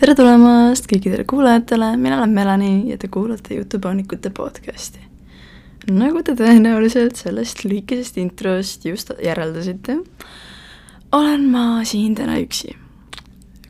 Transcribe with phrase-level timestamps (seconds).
[0.00, 5.02] tere tulemast kõikidele kuulajatele, mina olen Melani ja te kuulate Jutupoonikute podcasti.
[5.92, 9.98] nagu te tõenäoliselt sellest lühikesest introst just järeldasite,
[11.12, 12.72] olen ma siin täna üksi.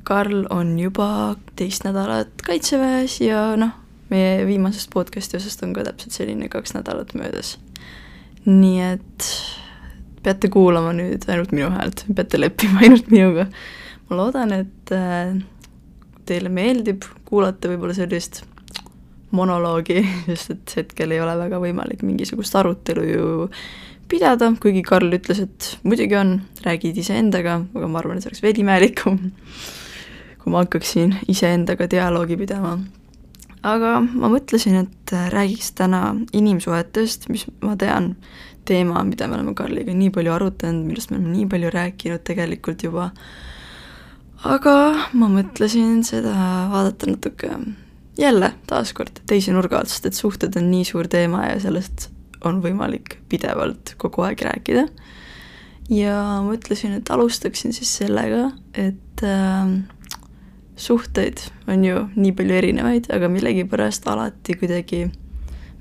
[0.06, 3.74] Karl on juba teist nädalat kaitseväes ja noh,
[4.10, 7.56] meie viimasest podcasti osast on ka täpselt selline kaks nädalat möödas.
[8.46, 9.30] nii et
[10.22, 13.50] peate kuulama nüüd ainult minu häält, peate leppima ainult minuga.
[14.08, 15.40] ma loodan, et äh,
[16.30, 18.42] teile meeldib kuulata võib-olla sellist
[19.36, 23.26] monoloogi, sest et hetkel ei ole väga võimalik mingisugust arutelu ju
[24.10, 28.42] pidada, kuigi Karl ütles, et muidugi on, räägid iseendaga, aga ma arvan, et see oleks
[28.42, 29.20] veidi imelikum,
[30.40, 32.78] kui ma hakkaksin iseendaga dialoogi pidama.
[33.62, 38.14] aga ma mõtlesin, et räägiks täna inimsuhetest, mis ma tean,
[38.64, 42.82] teema, mida me oleme Karliga nii palju arutanud, millest me oleme nii palju rääkinud tegelikult
[42.86, 43.10] juba,
[44.44, 44.74] aga
[45.12, 46.32] ma mõtlesin seda
[46.72, 47.52] vaadata natuke
[48.20, 52.08] jälle taaskord teise nurga alt, sest et suhted on nii suur teema ja sellest
[52.44, 54.86] on võimalik pidevalt kogu aeg rääkida.
[55.90, 56.16] ja
[56.46, 59.72] mõtlesin, et alustaksin siis sellega, et äh,
[60.76, 65.08] suhteid on ju nii palju erinevaid, aga millegipärast alati kuidagi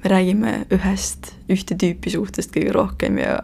[0.03, 3.37] me räägime ühest, ühte tüüpi suhtest kõige rohkem ja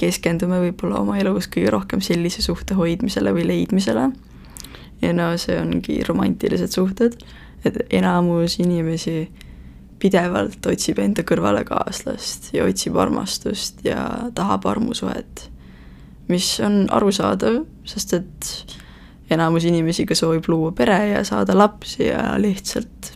[0.00, 4.10] keskendume võib-olla oma elus kõige rohkem sellise suhte hoidmisele või leidmisele.
[5.04, 7.16] Ja no see ongi romantilised suhted,
[7.64, 9.28] et enamus inimesi
[10.02, 15.48] pidevalt otsib enda kõrvale kaaslast ja otsib armastust ja tahab armusuhet,
[16.28, 18.54] mis on arusaadav, sest et
[19.32, 23.14] enamus inimesi ka soovib luua pere ja saada lapsi ja lihtsalt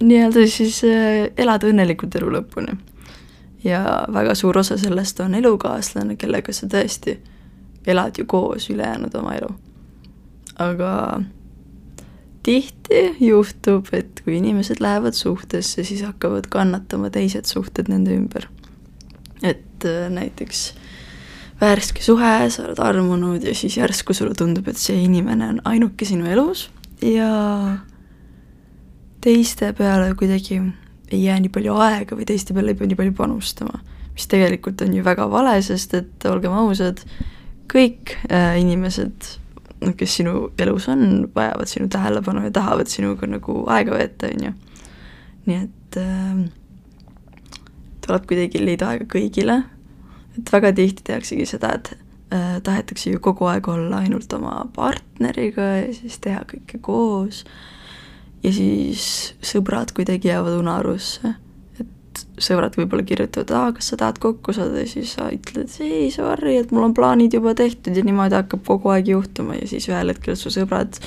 [0.00, 2.76] nii-öelda siis äh, elada õnnelikult elu lõpuni.
[3.64, 7.18] ja väga suur osa sellest on elukaaslane, kellega sa tõesti
[7.86, 9.50] elad ju koos ülejäänud oma elu.
[10.60, 10.94] Aga
[12.46, 18.48] tihti juhtub, et kui inimesed lähevad suhtesse, siis hakkavad kannatama teised suhted nende ümber.
[19.42, 20.74] et äh, näiteks
[21.60, 26.04] värske suhe, sa oled armunud ja siis järsku sulle tundub, et see inimene on ainuke
[26.08, 26.68] sinu elus
[27.04, 27.30] ja
[29.24, 30.60] teiste peale kuidagi
[31.10, 33.80] ei jää nii palju aega või teiste peale ei pea nii palju panustama.
[34.14, 37.00] mis tegelikult on ju väga vale, sest et olgem ausad,
[37.72, 39.36] kõik äh, inimesed,
[39.80, 44.46] noh, kes sinu elus on, vajavad sinu tähelepanu ja tahavad sinuga nagu aega veeta, on
[44.48, 44.52] ju.
[45.48, 46.44] nii et äh,
[48.04, 49.62] tuleb kuidagi leida aega kõigile,
[50.38, 51.92] et väga tihti tehaksegi seda, et
[52.34, 57.44] äh, tahetakse ju kogu aeg olla ainult oma partneriga ja siis teha kõike koos
[58.44, 59.04] ja siis
[59.44, 61.34] sõbrad kuidagi jäävad unarusse.
[62.40, 64.82] Sõbrad võib-olla kirjutavad, aa, kas sa tahad kokku saada?
[64.82, 67.94] Ja siis sa ütled, ei, sorry, et mul on plaanid juba tehtud.
[67.96, 70.98] Ja niimoodi hakkab kogu aeg juhtuma ja siis ühel hetkel su sõbrad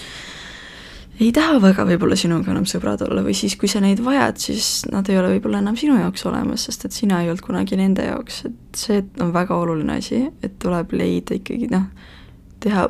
[1.22, 4.69] ei taha väga võib-olla sinuga enam sõbrad olla või siis, kui sa neid vajad, siis
[4.90, 8.08] nad ei ole võib-olla enam sinu jaoks olemas, sest et sina ei olnud kunagi nende
[8.08, 11.86] jaoks, et see on väga oluline asi, et tuleb leida ikkagi noh,
[12.63, 12.88] teha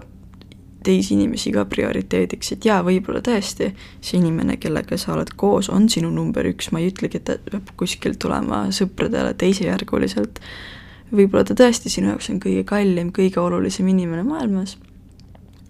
[0.84, 3.72] teisi inimesi ka prioriteediks, et jaa, võib-olla tõesti
[4.02, 7.38] see inimene, kellega sa oled koos, on sinu number üks, ma ei ütlegi, et ta
[7.50, 10.42] peab kuskilt tulema sõpradele teisejärguliselt,
[11.14, 14.78] võib-olla ta tõesti sinu jaoks on kõige kallim, kõige olulisem inimene maailmas,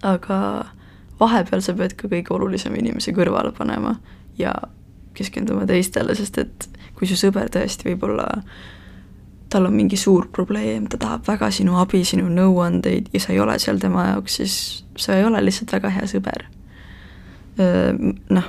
[0.04, 0.38] aga
[1.20, 3.96] vahepeal sa pead ka kõige olulisema inimese kõrvale panema
[4.38, 4.54] ja
[5.14, 8.28] keskenduma teistele, sest et kui su sõber tõesti võib-olla
[9.54, 13.40] tal on mingi suur probleem, ta tahab väga sinu abi, sinu nõuandeid ja sa ei
[13.40, 14.56] ole seal tema jaoks, siis
[15.00, 16.46] sa ei ole lihtsalt väga hea sõber.
[17.58, 18.48] Noh,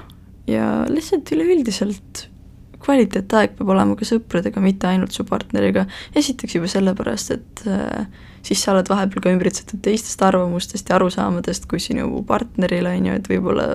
[0.49, 2.27] ja lihtsalt üleüldiselt
[2.85, 7.63] kvaliteetaeg peab olema ka sõpradega, mitte ainult su partneriga, esiteks juba sellepärast, et
[8.45, 13.17] siis sa oled vahepeal ka ümbritsetud teistest arvamustest ja arusaamadest kui sinu partneril, on ju,
[13.17, 13.67] et võib-olla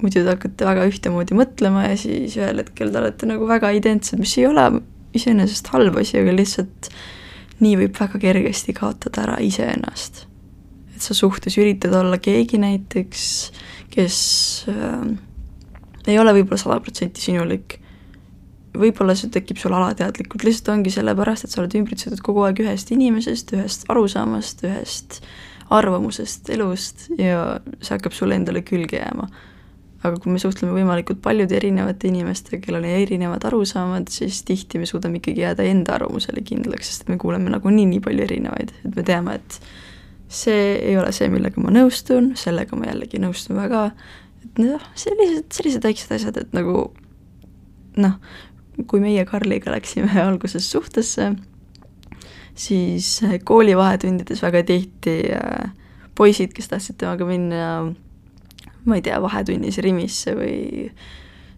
[0.00, 4.22] muidu te hakkate väga ühtemoodi mõtlema ja siis ühel hetkel te olete nagu väga identsed,
[4.22, 4.70] mis ei ole
[5.16, 6.92] iseenesest halb asi, aga lihtsalt
[7.60, 10.29] nii võib väga kergesti kaotada ära iseennast
[11.04, 13.26] sa suhtes üritad olla keegi näiteks,
[13.90, 14.16] kes
[14.70, 15.04] äh,
[16.08, 17.78] ei ole võib-olla sada protsenti sinulik,
[18.76, 22.92] võib-olla see tekib sul alateadlikult, lihtsalt ongi sellepärast, et sa oled ümbritsetud kogu aeg ühest
[22.94, 25.20] inimesest, ühest arusaamast, ühest
[25.70, 29.28] arvamusest, elust ja see hakkab sulle endale külge jääma.
[30.00, 34.86] aga kui me suhtleme võimalikult paljude erinevate inimestega, kellel on erinevad arusaamad, siis tihti me
[34.88, 39.04] suudame ikkagi jääda enda arvamusele kindlaks, sest me kuuleme nagunii nii palju erinevaid, et me
[39.04, 39.58] teame, et
[40.30, 43.88] see ei ole see, millega ma nõustun, sellega ma jällegi nõustun väga,
[44.44, 46.88] et noh, sellised, sellised väiksed asjad, et nagu
[48.00, 48.18] noh,
[48.86, 51.32] kui meie Karliga läksime alguses suhtesse,
[52.54, 55.74] siis kooli vahetundides väga tihti äh,
[56.14, 57.66] poisid, kes tahtsid temaga minna
[58.84, 60.58] ma ei tea, vahetunnis Rimisse või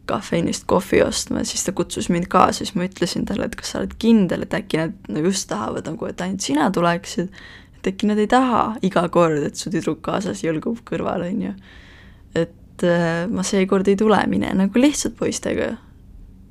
[0.09, 3.81] kafeinist kohvi ostma, siis ta kutsus mind kaasa, siis ma ütlesin talle, et kas sa
[3.81, 7.31] oled kindel, et äkki nad no just tahavad nagu, et ainult sina tuleksid,
[7.89, 11.55] äkki nad ei taha iga kord, et su tüdruk kaasas jõlgub kõrval, on ju.
[12.39, 15.77] et äh, ma seekord ei tule, mine nagu lihtsalt poistega.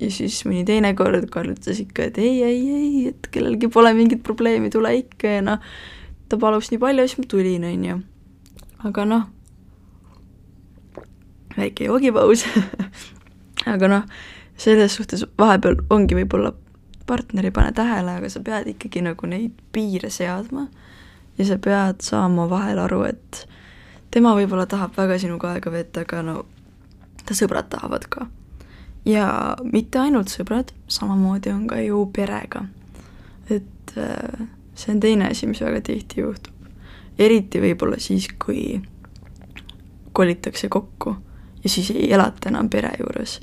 [0.02, 3.94] ja siis mõni teine kord Karl ütles ikka, et ei, ei, ei, et kellelgi pole
[3.94, 5.62] mingit probleemi, tule ikka ja noh,
[6.28, 8.00] ta palus nii palju, siis ma tulin, on ju.
[8.88, 9.28] aga noh,
[11.56, 12.46] väike joogipaus
[13.74, 14.04] aga noh,
[14.58, 16.52] selles suhtes vahepeal ongi võib-olla
[17.06, 20.68] partner ei pane tähele, aga sa pead ikkagi nagu neid piire seadma
[21.38, 23.46] ja sa pead saama vahel aru, et
[24.10, 26.44] tema võib-olla tahab väga sinuga aega veeta, aga no
[27.26, 28.26] ta sõbrad tahavad ka.
[29.04, 32.66] ja mitte ainult sõbrad, samamoodi on ka ju perega.
[33.50, 36.54] et äh, see on teine asi, mis väga tihti juhtub.
[37.18, 38.82] eriti võib-olla siis, kui
[40.12, 41.16] kolitakse kokku
[41.64, 43.40] ja siis ei elata enam pere juures.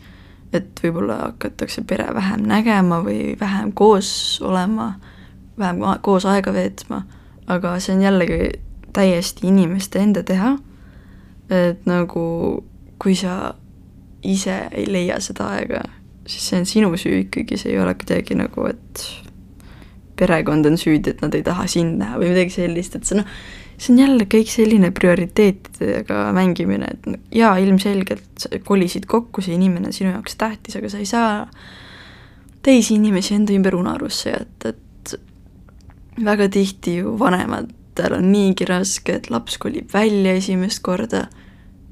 [0.53, 4.93] et võib-olla hakatakse pere vähem nägema või vähem koos olema,
[5.57, 7.03] vähem koos aega veetma,
[7.49, 8.39] aga see on jällegi
[8.93, 10.55] täiesti inimeste enda teha,
[11.49, 12.25] et nagu
[12.99, 13.55] kui sa
[14.25, 15.83] ise ei leia seda aega,
[16.27, 19.05] siis see on sinu süü ikkagi, see ei ole kuidagi nagu, et
[20.19, 23.29] perekond on süüdi, et nad ei taha sind näha või midagi sellist, et see noh,
[23.79, 29.95] see on jälle kõik selline prioriteetidega mängimine, et jaa, ilmselgelt kolisid kokku, see inimene on
[29.95, 31.31] sinu jaoks tähtis, aga sa ei saa
[32.65, 34.83] teisi inimesi enda ümber unarusse jätta, et
[36.25, 41.27] väga tihti ju vanematel on niigi raske, et laps kolib välja esimest korda.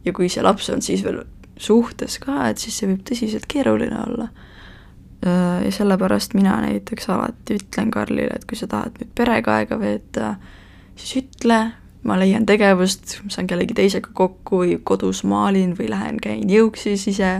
[0.05, 1.23] Ja kui see laps on siis veel
[1.59, 4.29] suhtes ka, et siis see võib tõsiselt keeruline olla.
[5.65, 10.35] ja sellepärast mina näiteks alati ütlen Karlile, et kui sa tahad nüüd perega aega veeta,
[10.95, 11.57] siis ütle,
[12.05, 17.31] ma leian tegevust, saan kellegi teisega kokku või kodus maalin või lähen käin jõuksis ise,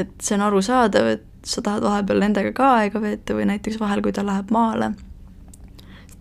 [0.00, 4.02] et see on arusaadav, et sa tahad vahepeal nendega ka aega veeta või näiteks vahel,
[4.02, 4.94] kui ta läheb maale,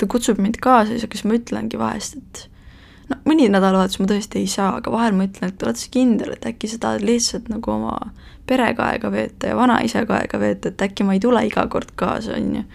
[0.01, 2.47] ta kutsub mind kaasa, siis ma ütlengi vahest, et
[3.11, 6.33] no mõni nädalavahetus ma tõesti ei saa, aga vahel ma ütlen, et oled sa kindel,
[6.35, 7.97] et äkki sa tahad lihtsalt nagu oma
[8.49, 12.37] perega aega veeta ja vanaisaga aega veeta, et äkki ma ei tule iga kord kaasa,
[12.39, 12.65] on ju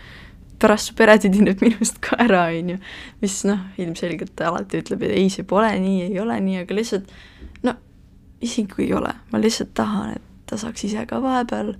[0.62, 2.78] pärast su pere tüdineb minust ka ära, on ju.
[3.20, 6.78] mis noh, ilmselgelt ta alati ütleb, et ei, see pole nii, ei ole nii, aga
[6.78, 7.10] lihtsalt
[7.66, 7.76] no
[8.40, 11.74] isegi kui ei ole, ma lihtsalt tahan, et ta saaks ise ka vahepeal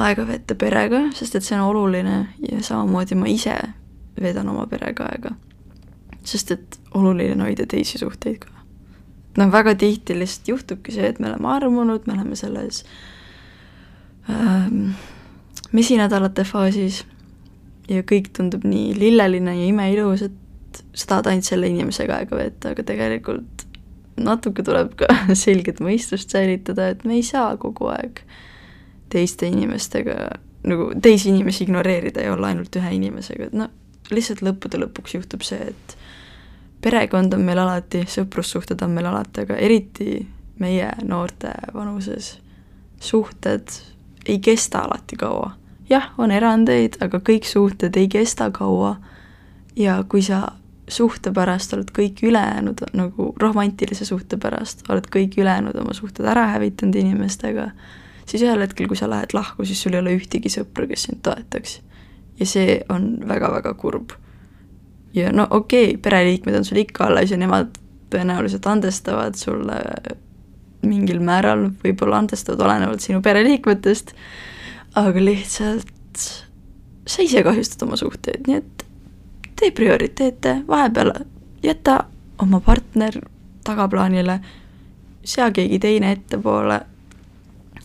[0.00, 3.56] aega veeta perega, sest et see on oluline ja samamoodi ma ise
[4.20, 5.34] veedan oma perega aega.
[6.24, 8.50] sest et oluline on hoida teisi suhteid ka.
[9.38, 12.84] noh, väga tihti lihtsalt juhtubki see, et me oleme armunud, me oleme selles
[14.28, 14.92] ähm,
[15.72, 17.04] mesinädalate faasis
[17.90, 22.74] ja kõik tundub nii lilleline ja imeilus, et sa tahad ainult selle inimesega aega veeta,
[22.74, 23.66] aga tegelikult
[24.20, 25.08] natuke tuleb ka
[25.44, 28.22] selget mõistust säilitada, et me ei saa kogu aeg
[29.10, 30.16] teiste inimestega,
[30.70, 33.70] nagu teisi inimesi ignoreerida ja olla ainult ühe inimesega, et no
[34.14, 35.96] lihtsalt lõppude lõpuks juhtub see, et
[36.82, 40.20] perekond on meil alati, sõprussuhted on meil alati, aga eriti
[40.60, 42.34] meie noorte vanuses
[43.00, 43.72] suhted
[44.28, 45.54] ei kesta alati kaua
[45.90, 48.96] jah, on erandeid, aga kõik suhted ei kesta kaua
[49.76, 50.42] ja kui sa
[50.90, 56.48] suhte pärast oled kõik ülejäänud, nagu romantilise suhte pärast, oled kõik ülejäänud oma suhted ära
[56.54, 57.70] hävitanud inimestega,
[58.26, 61.22] siis ühel hetkel, kui sa lähed lahku, siis sul ei ole ühtegi sõpra, kes sind
[61.26, 61.78] toetaks.
[62.40, 64.12] Ja see on väga-väga kurb.
[65.14, 67.78] ja no okei okay,, pereliikmed on sul ikka alles ja nemad
[68.10, 69.78] tõenäoliselt andestavad sulle
[70.82, 74.14] mingil määral, võib-olla andestavad olenevalt sinu pereliikmetest,
[74.96, 76.22] aga lihtsalt
[77.06, 78.86] sa ise kahjustad oma suhteid, nii et
[79.60, 81.12] tee prioriteete, vahepeal
[81.62, 82.04] jäta
[82.40, 83.20] oma partner
[83.64, 84.40] tagaplaanile,
[85.24, 86.80] sea keegi teine ettepoole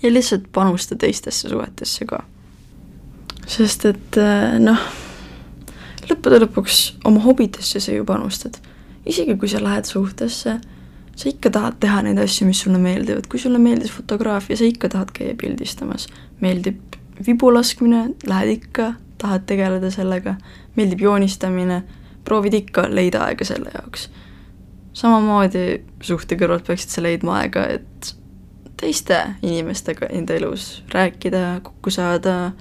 [0.01, 2.23] ja lihtsalt panusta teistesse suhetesse ka.
[3.47, 4.79] Sest et äh, noh,
[6.09, 8.57] lõppude lõpuks oma hobidesse sa ju panustad.
[9.05, 10.55] isegi kui sa lähed suhtesse,
[11.15, 14.89] sa ikka tahad teha neid asju, mis sulle meeldivad, kui sulle meeldis fotograafia, sa ikka
[14.89, 16.07] tahad käia pildistamas,
[16.41, 16.97] meeldib
[17.27, 20.35] vibu laskmine, lähed ikka, tahad tegeleda sellega,
[20.75, 21.83] meeldib joonistamine,
[22.25, 24.09] proovid ikka leida aega selle jaoks.
[24.95, 28.15] samamoodi suhte kõrvalt peaksid sa leidma aega, et
[28.79, 32.51] teiste inimestega enda elus rääkida, kokku saada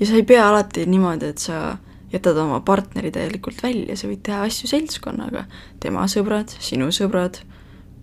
[0.00, 1.76] ja sa ei pea alati niimoodi, et sa
[2.12, 5.44] jätad oma partneri täielikult välja, sa võid teha asju seltskonnaga,
[5.80, 7.42] tema sõbrad, sinu sõbrad,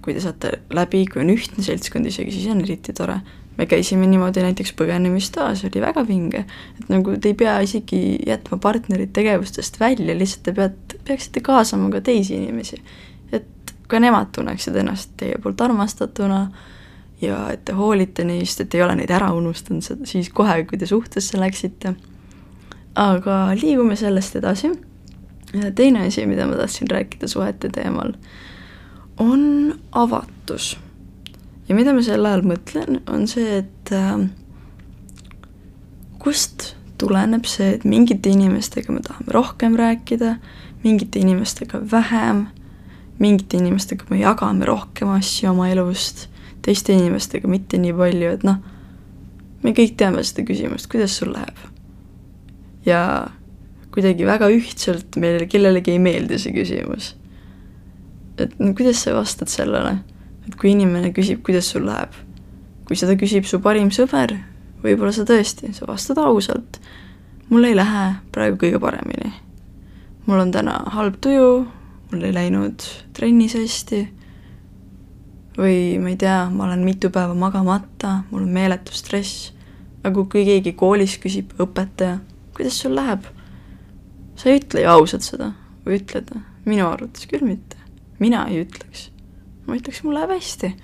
[0.05, 3.21] kui te saate läbi, kui on ühtne seltskond isegi, siis on eriti tore
[3.57, 6.45] me käisime niimoodi näiteks põgenemistoas, oli väga vinge.
[6.79, 11.89] et nagu te ei pea isegi jätma partnerit tegevustest välja, lihtsalt te peate, peaksite kaasama
[11.91, 12.81] ka teisi inimesi.
[13.31, 16.47] et ka nemad tunneksid ennast teie poolt armastatuna
[17.22, 20.88] ja et te hoolite neist, et ei ole neid ära unustanud siis kohe, kui te
[20.89, 21.95] suhtesse läksite.
[22.95, 24.72] aga liigume sellest edasi.
[25.75, 28.13] teine asi, mida ma tahtsin rääkida suhete teemal,
[29.17, 30.77] on avatus.
[31.69, 34.27] ja mida ma sel ajal mõtlen, on see, et äh,
[36.19, 40.36] kust tuleneb see, et mingite inimestega me tahame rohkem rääkida,
[40.84, 42.48] mingite inimestega vähem,
[43.19, 46.27] mingite inimestega me jagame rohkem asju oma elust,
[46.65, 48.60] teiste inimestega mitte nii palju, et noh,
[49.63, 51.57] me kõik teame seda küsimust, kuidas sul läheb.
[52.86, 53.01] ja
[53.93, 57.13] kuidagi väga ühtselt meile kellelegi ei meeldi see küsimus.
[58.38, 59.98] et no kuidas sa vastad sellele,
[60.48, 62.13] et kui inimene küsib, kuidas sul läheb,
[62.86, 64.36] kui seda küsib su parim sõber,
[64.84, 66.81] võib-olla sa tõesti, sa vastad ausalt.
[67.50, 69.34] mul ei lähe praegu kõige paremini.
[70.25, 71.65] mul on täna halb tuju,
[72.12, 74.07] mul ei läinud trennis hästi
[75.57, 79.51] või ma ei tea, ma olen mitu päeva magamata, mul on meeletu stress.
[80.05, 82.19] aga kui keegi koolis küsib, õpetaja,
[82.55, 83.25] kuidas sul läheb?
[84.35, 85.53] sa ei ütle ju ausalt seda
[85.85, 86.35] või ütled?
[86.65, 87.77] minu arvates küll mitte.
[88.19, 89.09] mina ei ütleks.
[89.67, 90.75] ma ütleks, mul läheb hästi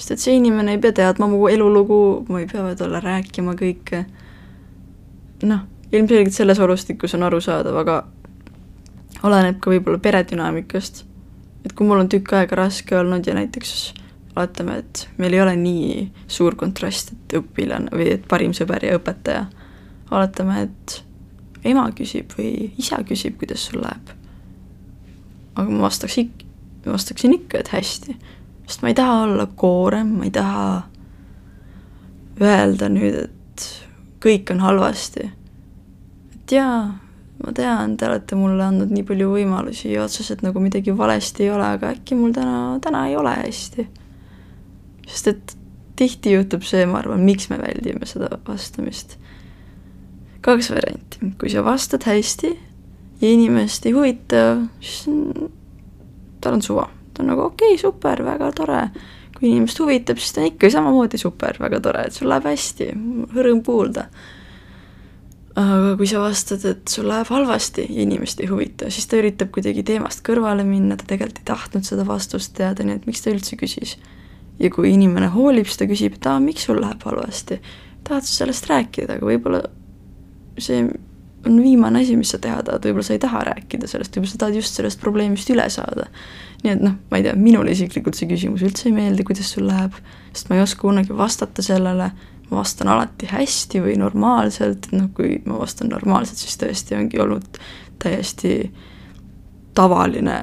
[0.00, 4.04] sest et see inimene ei pea teadma mu elulugu, ma ei pea talle rääkima kõike.
[5.42, 5.60] noh,
[5.92, 7.96] ilmselgelt selles olustikus on arusaadav, aga
[9.22, 11.04] oleneb ka võib-olla peredünaamikast.
[11.64, 13.92] et kui mul on tükk aega raske olnud ja näiteks
[14.36, 15.94] vaatame, et meil ei ole nii
[16.30, 19.46] suur kontrast, et õpilane või et parim sõber ja õpetaja,
[20.10, 21.00] oletame, et
[21.66, 24.14] ema küsib või isa küsib, kuidas sul läheb.
[25.54, 26.44] aga ma vastaks ik-,
[26.86, 28.16] vastaksin ikka, et hästi
[28.70, 30.64] sest ma ei taha olla koorem, ma ei taha
[32.40, 33.64] öelda nüüd, et
[34.22, 35.26] kõik on halvasti.
[36.36, 36.84] et jaa,
[37.42, 41.50] ma tean, te olete mulle andnud nii palju võimalusi ja otseselt nagu midagi valesti ei
[41.50, 43.88] ole, aga äkki mul täna, täna ei ole hästi.
[45.10, 45.56] Sest et
[46.00, 49.18] tihti juhtub see, ma arvan, miks me väldime seda vastamist.
[50.40, 52.54] kaks varianti, kui sa vastad hästi
[53.20, 54.46] ja inimest ei huvita,
[54.80, 55.04] siis
[56.40, 56.88] tal on suva
[57.20, 58.82] ta on nagu okei okay,, super, väga tore.
[59.38, 62.90] kui inimest huvitab, siis ta on ikka samamoodi super, väga tore, et sul läheb hästi,
[63.36, 64.06] rõõm kuulda.
[65.60, 69.50] aga kui sa vastad, et sul läheb halvasti ja inimest ei huvita, siis ta üritab
[69.54, 73.32] kuidagi teemast kõrvale minna, ta tegelikult ei tahtnud seda vastust teada, nii et miks ta
[73.32, 73.96] üldse küsis.
[74.60, 77.60] Ja kui inimene hoolib, siis ta küsib, et aa, miks sul läheb halvasti,
[78.06, 79.62] tahad sa sellest rääkida, aga võib-olla
[80.60, 80.84] see
[81.46, 84.40] on viimane asi, mis sa teha tahad, võib-olla sa ei taha rääkida sellest, võib-olla sa
[84.42, 86.08] tahad just sellest probleemist üle saada.
[86.60, 89.64] Nii et noh, ma ei tea, minule isiklikult see küsimus üldse ei meeldi, kuidas sul
[89.70, 89.96] läheb,
[90.34, 92.10] sest ma ei oska kunagi vastata sellele,
[92.50, 97.60] ma vastan alati hästi või normaalselt, noh kui ma vastan normaalselt, siis tõesti ongi olnud
[98.02, 98.56] täiesti
[99.74, 100.42] tavaline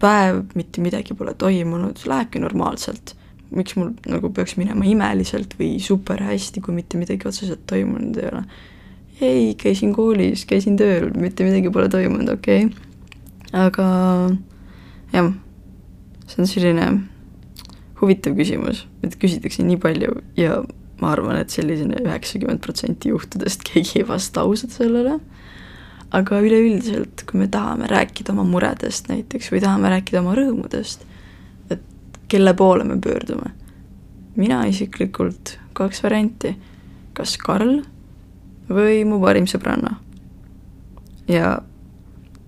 [0.00, 3.12] päev, mitte midagi pole toimunud, lähebki normaalselt.
[3.52, 8.28] Miks mul nagu peaks minema imeliselt või super hästi, kui mitte midagi otseselt toimunud ei
[8.30, 8.42] ole.
[9.22, 12.84] ei, käisin koolis, käisin tööl, mitte midagi pole toimunud, okei okay..
[13.52, 13.86] aga
[15.12, 15.32] jah,
[16.26, 16.86] see on selline
[18.00, 20.62] huvitav küsimus, et küsitakse nii palju ja
[21.02, 25.18] ma arvan, et sellisena üheksakümmend protsenti juhtudest keegi ei vasta ausalt sellele,
[26.12, 31.06] aga üleüldiselt, kui me tahame rääkida oma muredest näiteks või tahame rääkida oma rõõmudest,
[32.32, 33.52] kelle poole me pöördume,
[34.36, 36.54] mina isiklikult kaks varianti,
[37.12, 37.82] kas Karl
[38.72, 39.98] või mu parim sõbranna.
[41.28, 41.58] ja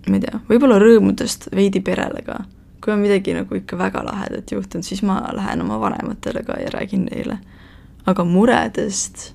[0.09, 2.43] ma ei tea, võib-olla rõõmudest veidi perele ka
[2.85, 6.69] kui on midagi nagu ikka väga lahedat juhtunud, siis ma lähen oma vanematele ka ja
[6.75, 7.39] räägin neile.
[8.07, 9.33] aga muredest,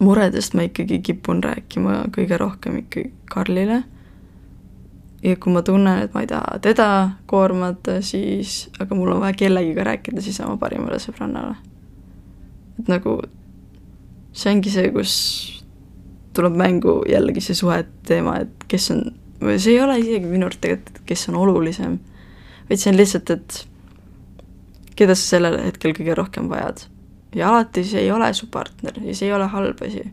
[0.00, 3.82] muredest ma ikkagi kipun rääkima kõige rohkem ikkagi Karlile.
[5.24, 6.88] Ja kui ma tunnen, et ma ei taha teda
[7.30, 11.56] koormata, siis, aga mul on vaja kellegiga rääkida, siis oma parimale sõbrannale.
[12.78, 13.18] et nagu
[14.32, 15.14] see ongi see, kus
[16.34, 19.06] tuleb mängu jällegi see suhete teema, et kes on,
[19.40, 22.00] või see ei ole isegi minu arust tegelikult, kes on olulisem
[22.68, 23.60] vaid see on lihtsalt, et
[24.98, 26.86] keda sa sellel hetkel kõige rohkem vajad.
[27.34, 30.04] ja alati see ei ole su partner ja see ei ole halb asi.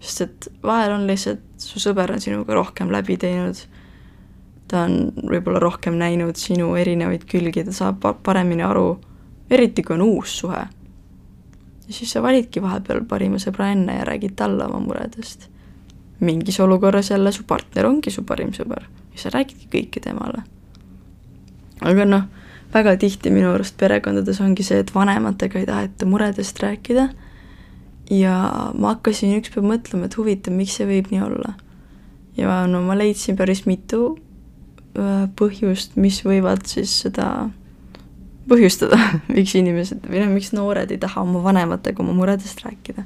[0.00, 3.60] sest et vahel on lihtsalt, su sõber on sinuga rohkem läbi teinud,
[4.68, 8.98] ta on võib-olla rohkem näinud sinu erinevaid külgi, ta saab paremini aru,
[9.50, 10.66] eriti kui on uus suhe.
[11.88, 15.48] ja siis sa validki vahepeal parima sõbra enne ja räägid talle oma muredest.
[16.20, 18.82] mingis olukorras jälle su partner ongi su parim sõber
[19.12, 20.42] ja sa räägidki kõike temale
[21.80, 22.26] aga noh,
[22.74, 27.08] väga tihti minu arust perekondades ongi see, et vanematega ei taheta muredest rääkida
[28.10, 28.36] ja
[28.74, 31.54] ma hakkasin ükspäev mõtlema, et huvitav, miks see võib nii olla.
[32.36, 34.18] ja no ma leidsin päris mitu
[35.38, 37.50] põhjust, mis võivad siis seda
[38.48, 38.98] põhjustada,
[39.36, 43.04] miks inimesed või noh, miks noored ei taha oma vanematega oma muredest rääkida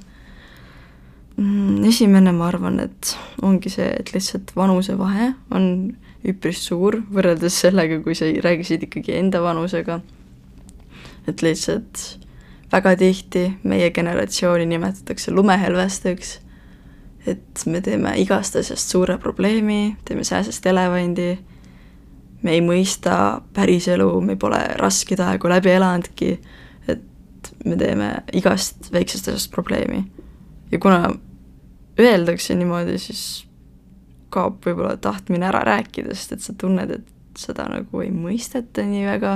[1.36, 1.82] mm,?
[1.88, 5.68] Esimene, ma arvan, et ongi see, et lihtsalt vanusevahe on
[6.28, 10.00] üpris suur võrreldes sellega, kui sa rääkisid ikkagi enda vanusega.
[11.26, 12.18] et lihtsalt
[12.72, 16.38] väga tihti meie generatsiooni nimetatakse lumehelvesteks,
[17.26, 21.38] et me teeme igast asjast suure probleemi, teeme sääsest elevandi
[22.42, 26.32] me ei mõista päriselu, me pole raskeid aegu läbi elanudki,
[26.90, 30.04] et me teeme igast väiksest asjast probleemi.
[30.72, 31.14] ja kuna
[32.00, 33.46] öeldakse niimoodi, siis
[34.32, 39.04] kaob võib-olla tahtmine ära rääkida, sest et sa tunned, et seda nagu ei mõisteta nii
[39.06, 39.34] väga,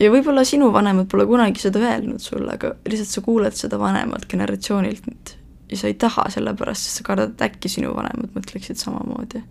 [0.00, 4.26] ja võib-olla sinu vanemad pole kunagi seda öelnud sulle, aga lihtsalt sa kuuled seda vanemalt
[4.30, 5.36] generatsioonilt
[5.70, 9.44] ja sa ei taha sellepärast, sest sa kardad, et äkki sinu vanemad mõtleksid samamoodi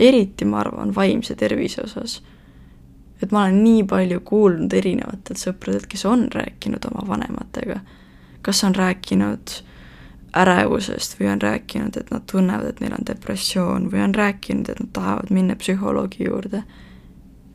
[0.00, 2.22] eriti ma arvan vaimse tervise osas.
[3.22, 7.80] et ma olen nii palju kuulnud erinevatelt sõpradelt, kes on rääkinud oma vanematega,
[8.44, 9.54] kas on rääkinud
[10.36, 14.82] ärevusest või on rääkinud, et nad tunnevad, et neil on depressioon või on rääkinud, et
[14.82, 16.62] nad tahavad minna psühholoogi juurde.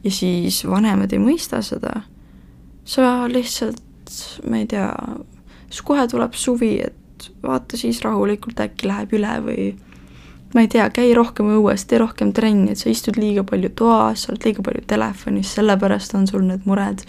[0.03, 2.01] ja siis vanemad ei mõista seda.
[2.85, 3.83] sa lihtsalt,
[4.49, 4.89] ma ei tea,
[5.69, 9.75] siis kohe tuleb suvi, et vaata siis rahulikult, äkki läheb üle või
[10.53, 14.25] ma ei tea, käi rohkem õues, tee rohkem trenni, et sa istud liiga palju toas,
[14.25, 17.05] sa oled liiga palju telefonis, sellepärast on sul need mured.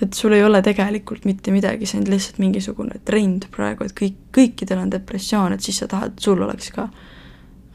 [0.00, 4.14] et sul ei ole tegelikult mitte midagi, see on lihtsalt mingisugune trend praegu, et kõik,
[4.32, 6.88] kõikidel on depressioon, et siis sa tahad, sul oleks ka.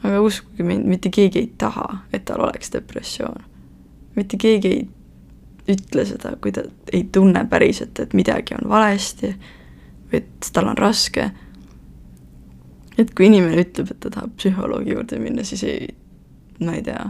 [0.02, 3.46] aga uskuge mind, mitte keegi ei taha, et tal oleks depressioon.
[4.16, 4.88] mitte keegi ei
[5.76, 9.34] ütle seda, kui ta ei tunne päriselt, et midagi on valesti
[10.12, 11.30] et tal on raske
[12.98, 15.88] et kui inimene ütleb, et ta tahab psühholoogi juurde minna, siis ei,
[16.64, 17.02] ma ei tea,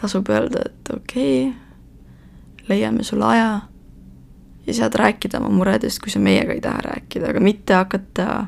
[0.00, 3.50] tasub öelda, et okei okay,, leiame sulle aja
[4.66, 8.46] ja saad rääkida oma muredest, kui sa meiega ei taha rääkida, aga mitte hakata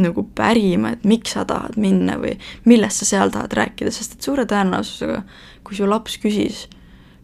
[0.00, 4.24] nagu pärima, et miks sa tahad minna või millest sa seal tahad rääkida, sest et
[4.24, 5.20] suure tõenäosusega,
[5.66, 6.64] kui su laps küsis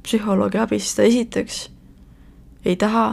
[0.05, 1.63] psühholoogi abi, siis ta esiteks
[2.69, 3.07] ei taha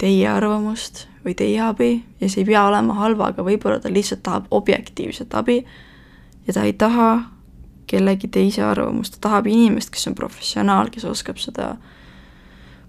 [0.00, 4.22] teie arvamust või teie abi ja see ei pea olema halva, aga võib-olla ta lihtsalt
[4.26, 5.62] tahab objektiivset abi
[6.46, 7.10] ja ta ei taha
[7.86, 11.74] kellegi teise arvamust, ta tahab inimest, kes on professionaal, kes oskab seda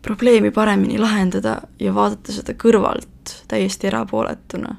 [0.05, 4.75] probleemi paremini lahendada ja vaadata seda kõrvalt täiesti erapooletuna.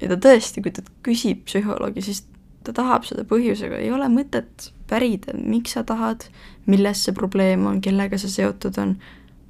[0.00, 2.24] ja ta tõesti, kui ta küsib psühholoogi, siis
[2.64, 6.26] ta tahab seda põhjusega, ei ole mõtet pärida, miks sa tahad,
[6.66, 8.98] milles see probleem on, kellega see seotud on.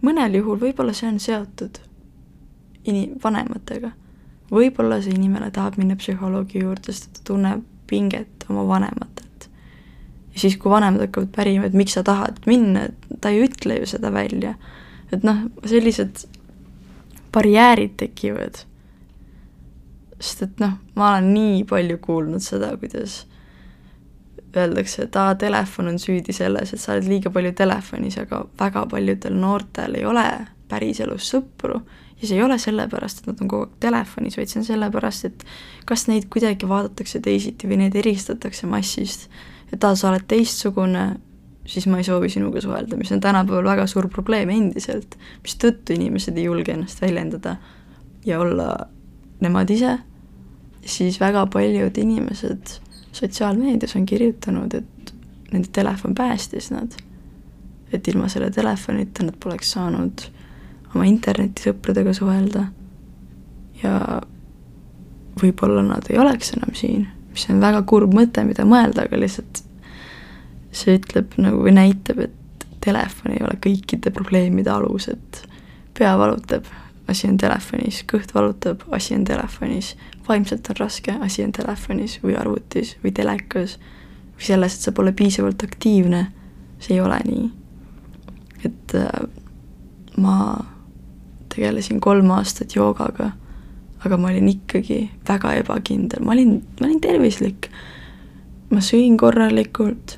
[0.05, 1.81] mõnel juhul võib-olla see on seotud
[2.91, 3.93] ini-, vanematega.
[4.55, 9.49] võib-olla see inimene tahab minna psühholoogi juurde, sest ta tunneb pinget oma vanematelt.
[10.35, 12.89] ja siis, kui vanemad hakkavad pärima, et miks sa tahad minna,
[13.21, 14.55] ta ei ütle ju seda välja.
[15.13, 16.27] et noh, sellised
[17.33, 18.65] barjäärid tekivad.
[20.21, 23.25] sest et noh, ma olen nii palju kuulnud seda, kuidas
[24.57, 28.85] öeldakse, et aa, telefon on süüdi selles, et sa oled liiga palju telefonis, aga väga
[28.91, 30.25] paljudel noortel ei ole
[30.71, 31.81] päriselus sõpru
[32.21, 35.29] ja see ei ole sellepärast, et nad on kogu aeg telefonis, vaid see on sellepärast,
[35.29, 35.45] et
[35.89, 39.29] kas neid kuidagi vaadatakse teisiti või neid eristatakse massist.
[39.73, 41.05] et aa, sa oled teistsugune,
[41.67, 46.37] siis ma ei soovi sinuga suhelda, mis on tänapäeval väga suur probleem endiselt, mistõttu inimesed
[46.39, 47.57] ei julge ennast väljendada
[48.25, 48.69] ja olla
[49.43, 49.99] nemad ise,
[50.87, 52.79] siis väga paljud inimesed
[53.15, 55.15] sotsiaalmeedias on kirjutanud, et
[55.53, 56.93] nende telefon päästis nad.
[57.93, 60.25] et ilma selle telefonita nad poleks saanud
[60.95, 62.69] oma internetisõpradega suhelda
[63.83, 63.99] ja
[65.41, 69.65] võib-olla nad ei oleks enam siin, mis on väga kurb mõte, mida mõelda, aga lihtsalt
[70.75, 75.43] see ütleb nagu või näitab, et telefon ei ole kõikide probleemide alus, et
[75.97, 76.67] pea valutab,
[77.09, 79.95] asi on telefonis, kõht valutab, asi on telefonis,
[80.29, 83.79] vaimselt on raske, asi on telefonis või arvutis või telekas
[84.35, 86.27] või selles, et sa pole piisavalt aktiivne,
[86.83, 87.51] see ei ole nii.
[88.65, 89.27] et äh,
[90.17, 90.37] ma
[91.55, 93.31] tegelesin kolm aastat joogaga,
[94.05, 97.71] aga ma olin ikkagi väga ebakindel, ma olin, ma olin tervislik.
[98.71, 100.17] ma sõin korralikult,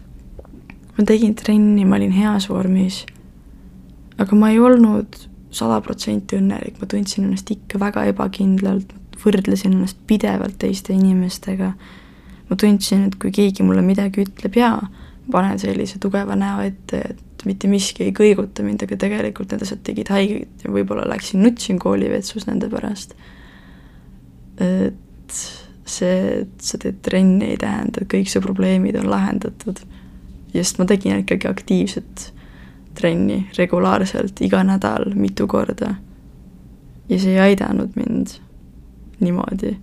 [0.97, 3.03] ma tegin trenni, ma olin heas vormis,
[4.17, 5.19] aga ma ei olnud
[5.53, 11.73] sada protsenti õnnelik, ma tundsin ennast ikka väga ebakindlalt, võrdlesin ennast pidevalt teiste inimestega,
[12.49, 14.87] ma tundsin, et kui keegi mulle midagi ütleb, jaa,
[15.33, 19.83] panen sellise tugeva näo ette, et mitte miski ei kõiguta mind, aga tegelikult need asjad
[19.87, 23.17] tegid haiget ja võib-olla läksin nutsin koolivetsus nende pärast.
[24.57, 25.43] et
[25.87, 29.83] see, et sa teed trenni, ei tähenda, et kõik su probleemid on lahendatud.
[30.55, 32.33] just ma tegin ikkagi aktiivset
[32.97, 35.95] trenni regulaarselt, iga nädal, mitu korda.
[37.09, 38.39] ja see ei aidanud mind
[39.21, 39.77] niimoodi.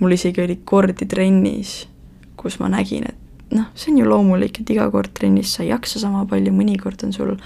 [0.00, 1.88] mul isegi oli kordi trennis,
[2.36, 3.19] kus ma nägin, et
[3.56, 7.02] noh, see on ju loomulik, et iga kord trennis sa ei jaksa sama palju, mõnikord
[7.06, 7.36] on sul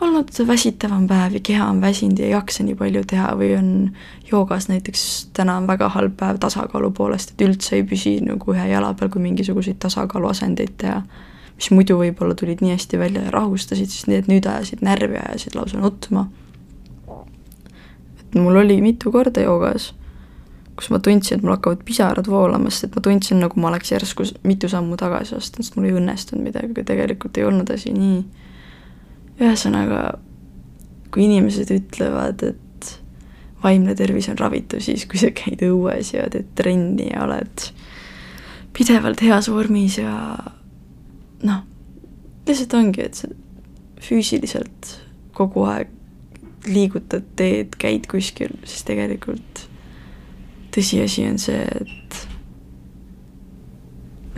[0.00, 3.70] olnud väsitavam päev ja keha on väsinud ja ei jaksa nii palju teha või on
[4.30, 5.02] joogas näiteks
[5.36, 9.10] täna on väga halb päev tasakaalu poolest, et üldse ei püsi nagu ühe jala peal,
[9.12, 11.02] kui mingisuguseid tasakaaluasendeid teha,
[11.58, 15.58] mis muidu võib-olla tulid nii hästi välja ja rahustasid, siis need nüüd ajasid närvi, ajasid
[15.58, 16.28] lausa nutma.
[18.20, 19.92] et mul oli mitu korda joogas,
[20.80, 23.92] kus ma tundsin, et mul hakkavad pisarad voolama, sest et ma tundsin, nagu ma oleks
[23.92, 27.92] järsku mitu sammu tagasi astunud, sest mul ei õnnestunud midagi, aga tegelikult ei olnud asi
[27.92, 28.22] nii.
[29.40, 30.00] Ühesõnaga,
[31.12, 32.88] kui inimesed ütlevad, et
[33.60, 37.68] vaimne tervis on ravitu siis, kui sa käid õues ja teed trenni ja oled
[38.76, 40.14] pidevalt heas vormis ja
[41.44, 41.62] noh,
[42.48, 43.28] lihtsalt ongi, et sa
[44.00, 44.94] füüsiliselt
[45.36, 45.92] kogu aeg
[46.68, 49.66] liigutad, teed, käid kuskil, siis tegelikult
[50.74, 52.18] tõsiasi on see, et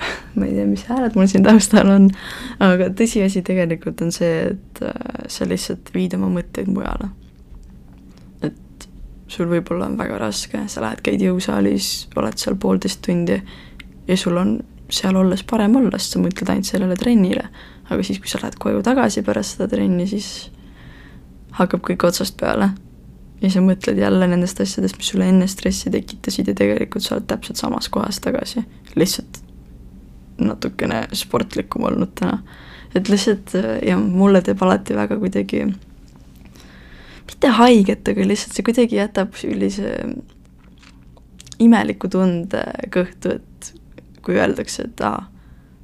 [0.37, 2.09] ma ei tea, mis hääled mul siin taustal on,
[2.63, 7.13] aga tõsiasi tegelikult on see, et äh, sa lihtsalt viid oma mõtteid mujale.
[8.43, 8.89] et
[9.33, 13.39] sul võib-olla on väga raske, sa lähed, käid jõusaalis, oled seal poolteist tundi
[14.09, 14.59] ja sul on
[14.93, 17.47] seal olles parem olla, sest sa mõtled ainult sellele trennile.
[17.89, 20.51] aga siis, kui sa lähed koju tagasi pärast seda trenni, siis
[21.59, 22.71] hakkab kõik otsast peale.
[23.43, 27.27] Ja sa mõtled jälle nendest asjadest, mis sulle enne stressi tekitasid ja tegelikult sa oled
[27.31, 28.65] täpselt samas kohas tagasi.
[28.95, 29.43] lihtsalt
[30.43, 32.43] natukene sportlikum olnud täna.
[32.95, 33.55] et lihtsalt
[33.87, 35.65] ja mulle teeb alati väga kuidagi,
[37.27, 39.95] mitte haiget, aga lihtsalt see kuidagi jätab sellise
[41.63, 43.73] imeliku tunde kõhtu, et
[44.23, 45.25] kui öeldakse, et aa,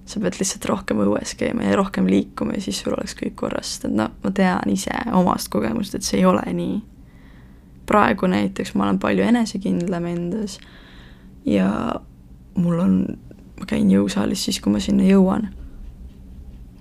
[0.08, 3.74] sa pead lihtsalt rohkem õues käima ja rohkem liikuma ja siis sul oleks kõik korras,
[3.74, 6.78] sest et noh, ma tean ise omast kogemust, et see ei ole nii.
[7.88, 10.58] Praegu näiteks ma olen palju enesekindlam endas
[11.48, 11.68] ja
[12.54, 13.00] mul on
[13.58, 15.48] ma käin jõusaalis siis, kui ma sinna jõuan.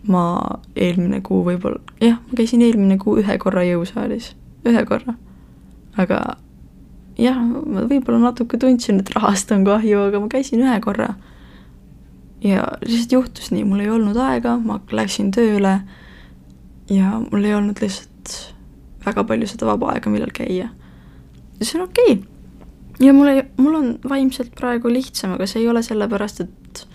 [0.08, 0.40] ma
[0.80, 4.30] eelmine kuu võib-olla, jah, ma käisin eelmine kuu ühe korra jõusaalis,
[4.64, 5.18] ühe korra.
[5.98, 6.20] aga
[7.20, 11.16] jah, ma võib-olla natuke tundsin, et rahast on kahju, aga ma käisin ühe korra.
[12.44, 15.80] ja lihtsalt juhtus nii, mul ei olnud aega, ma läksin tööle
[16.90, 18.38] ja mul ei olnud lihtsalt
[19.06, 20.70] väga palju seda vaba aega, millal käia.
[21.60, 22.38] Ja see on okei okay
[23.00, 26.86] ja mul ei, mul on vaimselt praegu lihtsam, aga see ei ole sellepärast, et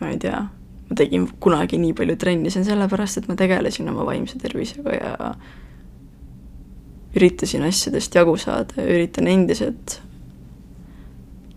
[0.00, 0.40] ma ei tea,
[0.88, 4.96] ma tegin kunagi nii palju trenni, see on sellepärast, et ma tegelesin oma vaimse tervisega
[4.96, 5.30] ja
[7.16, 10.00] üritasin asjadest jagu saada ja üritan endiselt.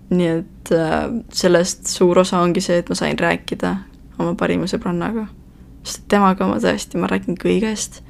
[0.09, 3.75] nii et äh, sellest suur osa ongi see, et ma sain rääkida
[4.17, 5.27] oma parima sõbrannaga.
[5.83, 8.01] sest temaga ma tõesti, ma räägin kõigest.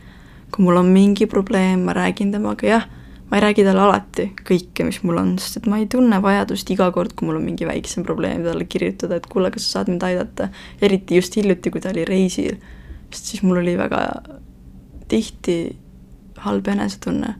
[0.51, 2.88] kui mul on mingi probleem, ma räägin temaga, jah
[3.30, 6.70] ma ei räägi talle alati kõike, mis mul on, sest et ma ei tunne vajadust
[6.74, 9.92] iga kord, kui mul on mingi väiksem probleem, talle kirjutada, et kuule, kas sa saad
[9.94, 10.50] mind aidata.
[10.82, 12.58] eriti just hiljuti, kui ta oli reisil,
[13.13, 14.02] sest siis mul oli väga
[15.10, 15.60] tihti
[16.46, 17.36] halb enesetunne.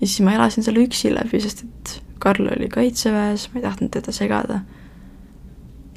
[0.00, 3.90] ja siis ma elasin selle üksi läbi, sest et Karl oli kaitseväes, ma ei tahtnud
[3.90, 4.60] teda segada.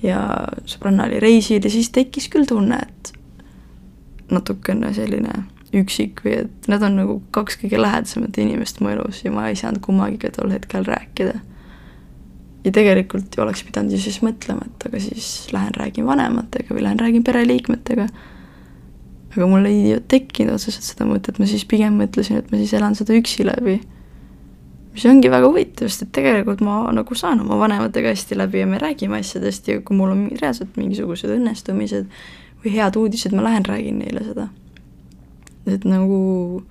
[0.04, 0.22] ja
[0.66, 3.14] sõbranna oli reisil ja siis tekkis küll tunne, et
[4.32, 5.44] natukene selline
[5.76, 9.58] üksik või et nad on nagu kaks kõige lähedasemat inimest mu elus ja ma ei
[9.60, 11.40] saanud kummagiga tol hetkel rääkida.
[12.64, 16.84] ja tegelikult ju oleks pidanud ju siis mõtlema, et aga siis lähen räägin vanematega või
[16.84, 18.08] lähen räägin pereliikmetega.
[19.36, 22.96] aga mul ei tekkinud otseselt seda mõtet, ma siis pigem mõtlesin, et ma siis elan
[22.96, 23.82] seda üksi läbi.
[24.94, 28.68] mis ongi väga huvitav, sest et tegelikult ma nagu saan oma vanematega hästi läbi ja
[28.68, 32.08] me räägime asjadest ja kui mul on reaalselt mingisugused õnnestumised
[32.64, 34.48] või head uudised, ma lähen räägin neile seda
[35.68, 36.64] et nagu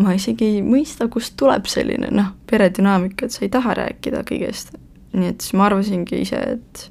[0.00, 4.74] ma isegi ei mõista, kust tuleb selline noh, peredünaamika, et sa ei taha rääkida kõigest.
[5.12, 6.90] nii et siis ma arvasingi ise, et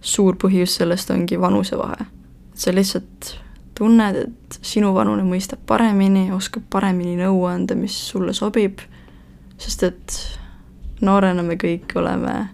[0.00, 2.06] suur põhjus sellest ongi vanusevahe.
[2.52, 3.36] et sa lihtsalt
[3.76, 8.80] tunned, et sinu vanune mõistab paremini, oskab paremini nõu anda, mis sulle sobib,
[9.58, 10.16] sest et
[11.00, 12.48] noorena me kõik oleme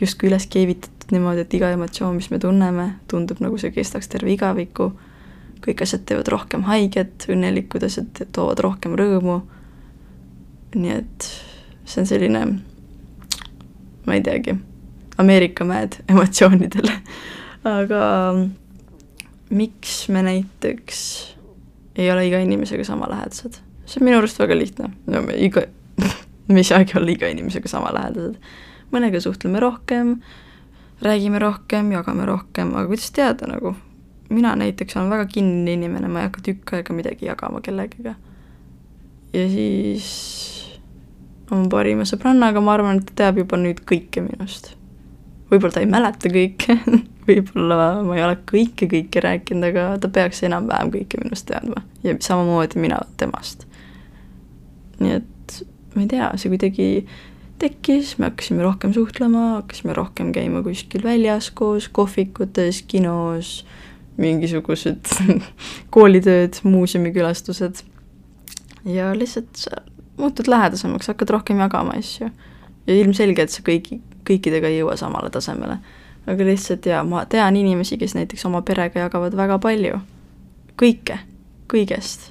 [0.00, 4.32] justkui üles keevitatud niimoodi, et iga emotsioon, mis me tunneme, tundub nagu see kestaks terve
[4.34, 4.90] igaviku
[5.64, 9.40] kõik asjad teevad rohkem haiget, õnnelikud asjad toovad rohkem rõõmu.
[10.74, 11.28] nii et
[11.84, 12.44] see on selline,
[14.06, 14.58] ma ei teagi,
[15.22, 16.98] Ameerika mäed emotsioonidele
[17.64, 18.00] aga
[19.50, 21.00] miks me näiteks
[21.96, 23.60] ei ole iga inimesega sama lähedased?
[23.86, 25.64] see on minu arust väga lihtne, no me iga
[26.52, 28.36] me ei saagi olla iga inimesega sama lähedased.
[28.92, 30.18] mõnega suhtleme rohkem,
[31.02, 33.74] räägime rohkem, jagame rohkem, aga kuidas teada nagu,
[34.30, 38.14] mina näiteks olen väga kinnine inimene, ma ei hakka tükk aega midagi jagama kellegiga.
[39.32, 40.08] ja siis
[41.50, 44.74] oma parima sõbrannaga, ma arvan, et ta teab juba nüüd kõike minust.
[45.50, 46.78] võib-olla ta ei mäleta kõike
[47.28, 52.16] võib-olla ma ei ole kõike, kõike rääkinud, aga ta peaks enam-vähem kõike minust teadma ja
[52.20, 53.66] samamoodi mina temast.
[55.00, 55.62] nii et
[55.94, 56.88] ma ei tea, see kuidagi
[57.62, 63.60] tekkis, me hakkasime rohkem suhtlema, hakkasime rohkem käima kuskil väljas koos, kohvikutes, kinos,
[64.16, 65.10] mingisugused
[65.94, 67.82] koolitööd, muuseumikülastused.
[68.84, 69.82] ja lihtsalt sa
[70.16, 72.30] muutud lähedasemaks, hakkad rohkem jagama asju.
[72.86, 75.78] ja ilmselge, et sa kõigi, kõikidega ei jõua samale tasemele.
[76.26, 80.00] aga lihtsalt jaa, ma tean inimesi, kes näiteks oma perega jagavad väga palju.
[80.82, 81.18] kõike,
[81.72, 82.30] kõigest.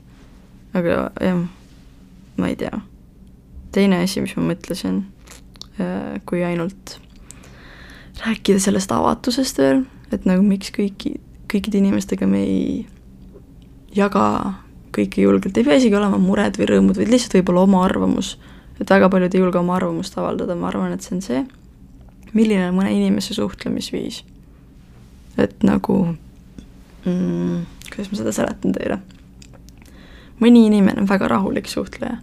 [0.74, 1.44] aga jah,
[2.38, 2.80] ma ei tea.
[3.72, 5.04] teine asi, mis ma mõtlesin,
[5.80, 7.00] äh, kui ainult
[8.26, 11.18] rääkida sellest avatusest veel, et nagu miks kõiki,
[11.54, 12.68] kõikide inimestega me ei
[13.94, 14.26] jaga
[14.94, 18.38] kõike julgelt, ei pea isegi olema mured või rõõmud, vaid lihtsalt võib-olla oma arvamus.
[18.80, 21.42] et väga paljud ei julge oma arvamust avaldada, ma arvan, et see on see,
[22.34, 24.24] milline on mõne inimese suhtlemisviis.
[25.38, 26.16] et nagu
[27.06, 29.00] mm,, kuidas ma seda seletan teile?
[30.42, 32.18] mõni inimene on väga rahulik suhtleja.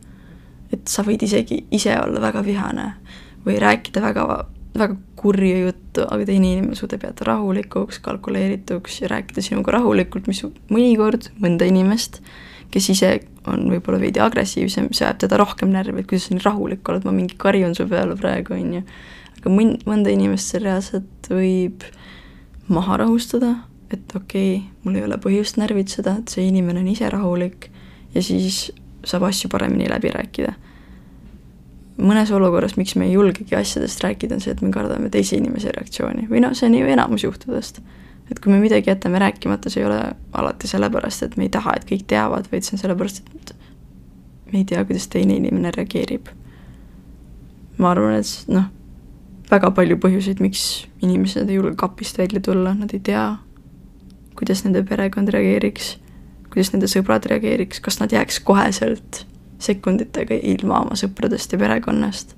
[0.73, 2.95] et sa võid isegi ise olla väga vihane
[3.47, 9.42] või rääkida väga väga kurja juttu, aga teine inimene suudab jääda rahulikuks, kalkuleerituks ja rääkida
[9.44, 12.20] sinuga rahulikult, mis mõnikord mõnda inimest,
[12.70, 13.12] kes ise
[13.50, 17.06] on võib-olla veidi agressiivsem, see ajab teda rohkem närvi, et kuidas sa nii rahulik oled,
[17.09, 18.85] ma mingi karjun su peale praegu, on ju.
[19.40, 21.85] aga mõn-, mõnda inimest see reaalselt võib
[22.70, 23.56] maha rahustada,
[23.90, 27.72] et okei okay,, mul ei ole põhjust närvitseda, et see inimene on ise rahulik
[28.14, 28.68] ja siis
[29.06, 30.54] saab asju paremini läbi rääkida
[32.00, 35.72] mõnes olukorras, miks me ei julgegi asjadest rääkida, on see, et me kardame teise inimese
[35.76, 37.80] reaktsiooni või noh, see on ju enamus juhtudest.
[38.30, 40.00] et kui me midagi jätame rääkimata, see ei ole
[40.32, 43.54] alati sellepärast, et me ei taha, et kõik teavad, vaid see on sellepärast, et
[44.52, 46.28] me ei tea, kuidas teine inimene reageerib.
[47.78, 48.68] ma arvan, et noh,
[49.50, 53.24] väga palju põhjuseid, miks inimesed ei julge kapist välja tulla, nad ei tea,
[54.38, 55.96] kuidas nende perekond reageeriks,
[56.52, 59.24] kuidas nende sõbrad reageeriks, kas nad jääks koheselt
[59.61, 62.37] sekunditega ilma oma sõpradest ja perekonnast.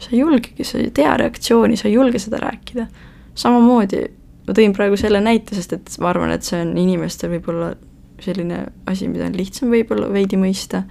[0.00, 2.86] sa ei julgegi, sa ei tea reaktsiooni, sa ei julge seda rääkida.
[3.34, 4.02] samamoodi,
[4.46, 7.74] ma tõin praegu selle näite, sest et ma arvan, et see on inimestel võib-olla
[8.20, 10.84] selline asi, mida on lihtsam võib-olla veidi mõista,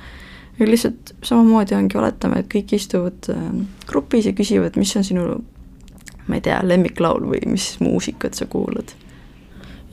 [0.56, 3.48] aga lihtsalt samamoodi ongi, oletame, et kõik istuvad äh,
[3.88, 5.30] grupis ja küsivad, mis on sinu
[6.30, 8.94] ma ei tea, lemmiklaul või mis muusikat sa kuulad.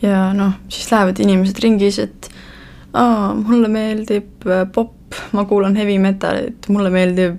[0.03, 2.29] ja noh, siis lähevad inimesed ringis, et
[2.92, 4.95] aa, mulle meeldib äh, pop
[5.32, 7.38] ma kuulan heavy metalit, mulle meeldib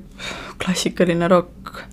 [0.62, 1.84] klassikaline rokk.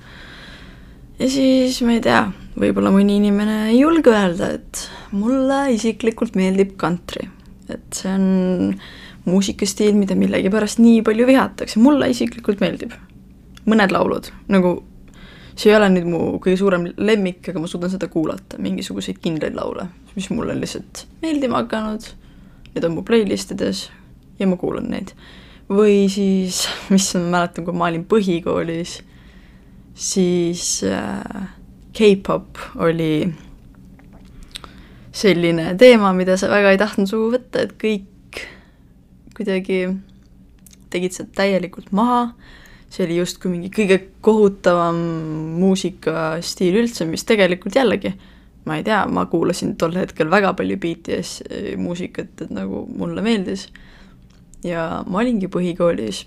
[1.19, 2.25] ja siis ma ei tea,
[2.59, 7.29] võib-olla mõni inimene ei julge öelda, et mulle isiklikult meeldib kantri.
[7.69, 8.75] et see on
[9.25, 12.93] muusikastiil, mida millegipärast nii palju vihatakse, mulle isiklikult meeldib.
[13.65, 14.75] mõned laulud, nagu
[15.57, 19.57] see ei ole nüüd mu kõige suurem lemmik, aga ma suudan seda kuulata, mingisuguseid kindlaid
[19.57, 22.11] laule, mis mulle on lihtsalt meeldima hakanud,
[22.75, 23.87] need on mu playlist ides
[24.39, 25.15] ja ma kuulan neid
[25.71, 28.99] või siis, mis ma mäletan, kui ma olin põhikoolis,
[29.95, 31.49] siis äh,
[31.95, 33.29] K-pop oli
[35.15, 38.43] selline teema, mida sa väga ei tahtnud suhu võtta, et kõik
[39.35, 39.87] kuidagi
[40.91, 42.29] tegid sealt täielikult maha,
[42.91, 44.99] see oli justkui mingi kõige kohutavam
[45.59, 48.15] muusikastiil üldse, mis tegelikult jällegi,
[48.67, 51.41] ma ei tea, ma kuulasin tol hetkel väga palju BTS
[51.81, 53.69] muusikat, et nagu mulle meeldis
[54.65, 56.25] ja ma olingi põhikoolis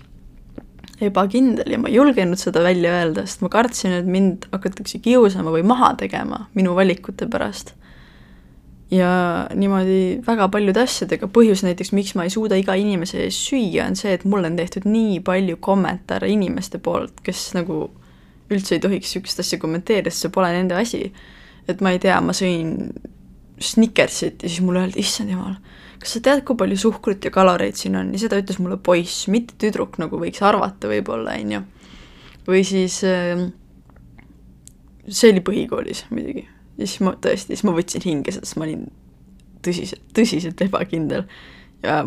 [1.04, 5.52] ebakindel ja ma ei julgenud seda välja öelda, sest ma kartsin, et mind hakatakse kiusama
[5.54, 7.74] või maha tegema minu valikute pärast.
[8.90, 9.10] ja
[9.52, 13.98] niimoodi väga paljude asjadega, põhjus näiteks, miks ma ei suuda iga inimese ees süüa, on
[14.00, 17.90] see, et mulle on tehtud nii palju kommentaare inimeste poolt, kes nagu
[18.48, 21.12] üldse ei tohiks niisugust asja kommenteerida, sest see pole nende asi.
[21.68, 22.74] et ma ei tea, ma sõin
[23.60, 25.58] Snickersit ja siis mulle öeldi, issand jumal
[25.98, 28.12] kas sa tead, kui palju suhkrut ja kaloreid siin on?
[28.14, 31.62] Ja seda ütles mulle poiss, mitte tüdruk, nagu võiks arvata võib-olla, on ju.
[32.48, 33.48] või siis äh,
[35.08, 36.46] see oli põhikoolis muidugi.
[36.78, 38.86] Ja siis ma tõesti, siis ma võtsin hinge, sest ma olin
[39.66, 41.26] tõsiselt, tõsiselt ebakindel.
[41.82, 42.04] Ja,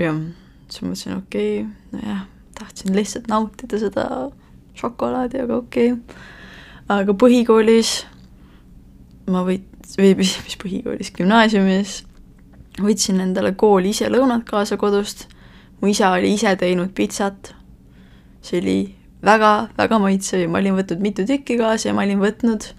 [0.00, 0.18] jah,
[0.66, 2.26] siis ma mõtlesin, okei okay,, nojah,
[2.58, 4.08] tahtsin lihtsalt nautida seda
[4.78, 5.94] šokolaadi, aga okei.
[5.94, 6.26] Okay..
[6.98, 8.00] aga põhikoolis
[9.30, 12.02] ma võit-, või mis, mis põhikoolis, gümnaasiumis
[12.82, 15.26] võtsin endale kooli ise lõunad kaasa kodust,
[15.80, 17.52] mu isa oli ise teinud pitsat,
[18.42, 18.78] see oli
[19.24, 22.70] väga-väga maitsev ja ma olin võtnud mitu tükki kaasa ja ma olin võtnud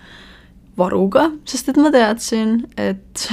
[0.79, 3.25] varuga, sest et ma teadsin, et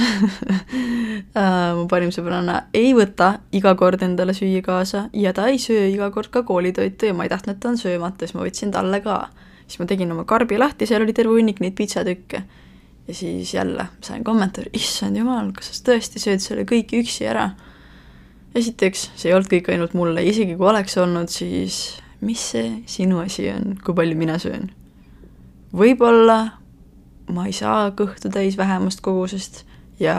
[1.39, 5.87] äh, mu parim sõbranna ei võta iga kord endale süüa kaasa ja ta ei söö
[5.93, 8.73] iga kord ka koolitoitu ja ma ei tahtnud, et ta on söömata, siis ma võtsin
[8.75, 9.27] talle ka.
[9.67, 12.43] siis ma tegin oma karbi lahti, seal oli terve hunnik neid pitsatükke.
[13.07, 17.49] Ja siis jälle sain kommentaari, issand jumal, kas sa tõesti sööd selle kõik üksi ära?
[18.57, 23.19] esiteks, see ei olnud kõik ainult mulle, isegi kui oleks olnud, siis mis see sinu
[23.21, 24.71] asi on, kui palju mina söön?
[25.77, 26.39] võib-olla
[27.33, 29.63] ma ei saa kõhtu täis vähemast kogusest
[29.99, 30.15] ja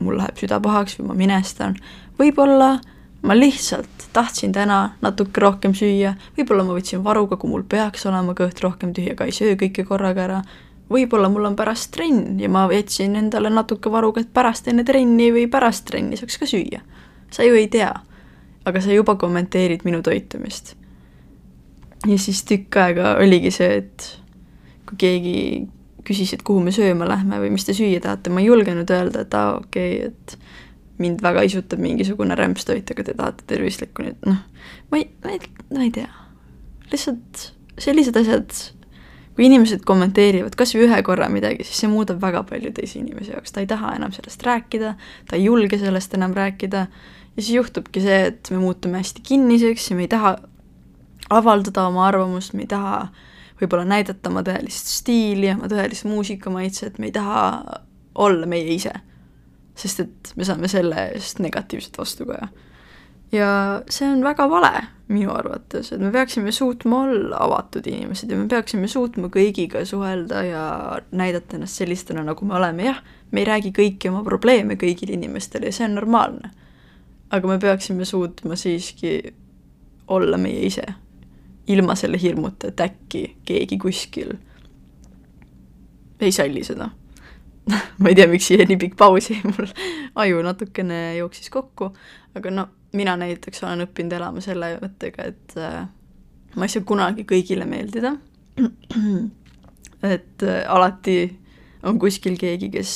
[0.00, 1.76] mul läheb süda pahaks või ma minestan.
[2.18, 2.76] võib-olla
[3.22, 8.36] ma lihtsalt tahtsin täna natuke rohkem süüa, võib-olla ma võtsin varuga, kui mul peaks olema
[8.36, 10.42] kõht rohkem tühi, aga ei söö kõike korraga ära.
[10.92, 15.30] Võib-olla mul on pärast trenn ja ma jätsin endale natuke varuga, et pärast enne trenni
[15.34, 16.82] või pärast trenni saaks ka süüa.
[17.30, 17.94] sa ju ei tea.
[18.64, 20.76] aga sa juba kommenteerid minu toitumist.
[22.06, 24.20] ja siis tükk aega oligi see, et
[24.86, 25.68] kui keegi
[26.06, 29.24] küsis, et kuhu me sööma lähme või mis te süüa tahate, ma ei julgenud öelda,
[29.26, 30.38] et aa, okei okay,, et
[31.02, 34.38] mind väga isutab mingisugune rämpstoit, aga te tahate tervislikku, nii et noh,
[34.92, 35.40] ma ei, ma ei,
[35.74, 36.08] ma ei tea.
[36.92, 37.50] lihtsalt
[37.82, 38.54] sellised asjad,
[39.36, 43.34] kui inimesed kommenteerivad kas või ühe korra midagi, siis see muudab väga palju teisi inimesi
[43.34, 44.94] jaoks, ta ei taha enam sellest rääkida,
[45.28, 46.86] ta ei julge sellest enam rääkida
[47.36, 50.36] ja siis juhtubki see, et me muutume hästi kinniseks ja me ei taha
[51.30, 53.08] avaldada oma arvamust, me ei taha
[53.60, 57.44] võib-olla näidata oma tõelist stiili, oma tõelist muusikamaitset, me ei taha
[58.14, 58.94] olla meie ise.
[59.76, 62.48] sest et me saame selle eest negatiivset vastukaja.
[63.36, 63.48] Ja
[63.90, 64.72] see on väga vale
[65.08, 70.42] minu arvates, et me peaksime suutma olla avatud inimesed ja me peaksime suutma kõigiga suhelda
[70.42, 70.64] ja
[71.14, 72.98] näidata ennast sellistena, nagu me oleme, jah,
[73.30, 76.50] me ei räägi kõiki oma probleeme kõigile inimestele ja see on normaalne.
[77.30, 79.34] aga me peaksime suutma siiski
[80.08, 80.84] olla meie ise.
[81.66, 84.36] Ilma selle hirmuta, et äkki keegi kuskil
[86.20, 86.90] ei salli seda.
[87.98, 89.66] Ma ei tea, miks siia nii pikk paus jäi, mul.
[90.14, 91.90] Aju natukene jooksis kokku,
[92.38, 95.84] aga no mina näiteks olen õppinud elama selle mõttega, et äh,
[96.56, 98.16] ma ei saa kunagi kõigile meeldida.
[100.16, 101.18] et äh, alati
[101.86, 102.92] on kuskil keegi, kes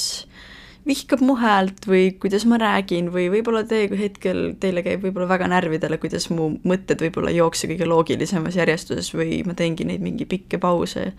[0.86, 5.50] vihkab mu häält või kuidas ma räägin või võib-olla te hetkel, teile käib võib-olla väga
[5.52, 10.26] närvidele, kuidas mu mõtted võib-olla ei jookse kõige loogilisemas järjestuses või ma teengi neid mingi
[10.28, 11.12] pikki pause.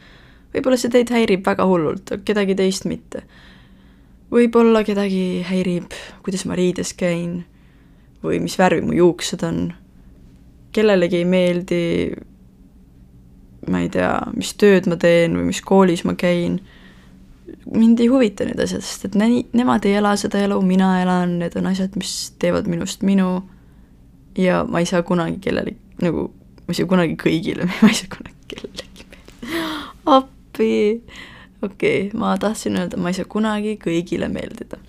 [0.55, 3.23] võib-olla see teid häirib väga hullult, kedagi teist mitte.
[4.31, 5.93] võib-olla kedagi häirib,
[6.25, 7.43] kuidas ma riides käin
[8.23, 9.73] või mis värvi mu juuksed on.
[10.71, 11.85] kellelegi ei meeldi,
[13.67, 16.61] ma ei tea, mis tööd ma teen või mis koolis ma käin
[17.75, 21.37] mind ei huvita need asjad, sest et ne-, nemad ei ela seda elu, mina elan,
[21.41, 23.41] need on asjad, mis teevad minust minu
[24.37, 28.13] ja ma ei saa kunagi kellelegi, nagu ma ei saa kunagi kõigile, ma ei saa
[28.15, 29.67] kunagi kellelegi meeldida.
[30.17, 30.71] appi!
[31.61, 34.79] okei okay,, ma tahtsin öelda, ma ei saa kunagi kõigile meeldida.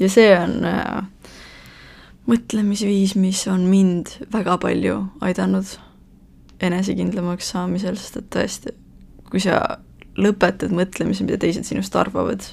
[0.00, 1.04] ja see on äh,
[2.30, 5.76] mõtlemisviis, mis on mind väga palju aidanud
[6.64, 8.74] enesekindlamaks saamisel, sest et tõesti,
[9.28, 9.60] kui sa
[10.16, 12.44] lõpetad mõtlemise, mida teised sinust arvavad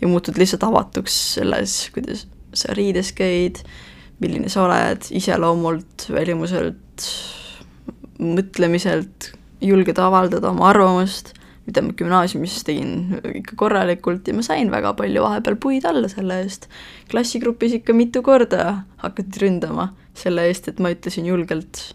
[0.00, 3.62] ja muutud lihtsalt avatuks selles, kuidas sa riides käid,
[4.22, 7.06] milline sa oled iseloomult, välimuselt,
[8.20, 9.32] mõtlemiselt,
[9.64, 11.32] julged avaldada oma arvamust,
[11.64, 16.68] ma gümnaasiumis tegin ikka korralikult ja ma sain väga palju vahepeal puid alla selle eest.
[17.10, 21.94] klassigrupis ikka mitu korda hakati ründama selle eest, et ma ütlesin julgelt,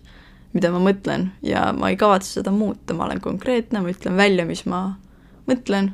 [0.53, 4.45] mida ma mõtlen ja ma ei kavatse seda muuta, ma olen konkreetne, ma ütlen välja,
[4.49, 4.97] mis ma
[5.49, 5.93] mõtlen.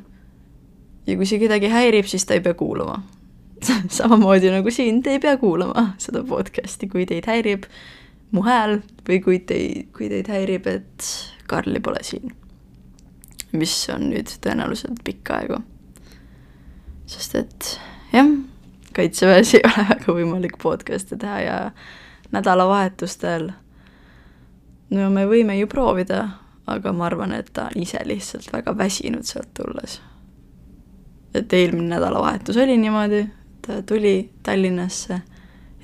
[1.06, 3.02] ja kui see kedagi häirib, siis ta ei pea kuulama
[3.98, 7.68] samamoodi nagu siin, te ei pea kuulama seda podcast'i, kui teid häirib
[8.32, 11.12] mu hääl või kui teid, kui teid häirib, et
[11.46, 12.32] Karli pole siin.
[13.58, 15.60] Mis on nüüd tõenäoliselt pikka aega.
[17.06, 17.70] sest et
[18.12, 18.32] jah,
[18.96, 21.60] kaitseväes ei ole väga võimalik podcast'e teha ja
[22.32, 23.52] nädalavahetustel
[24.90, 26.26] no me võime ju proovida,
[26.66, 30.00] aga ma arvan, et ta on ise lihtsalt väga väsinud sealt tulles.
[31.34, 33.26] et eelmine nädalavahetus oli niimoodi,
[33.62, 35.14] ta tuli Tallinnasse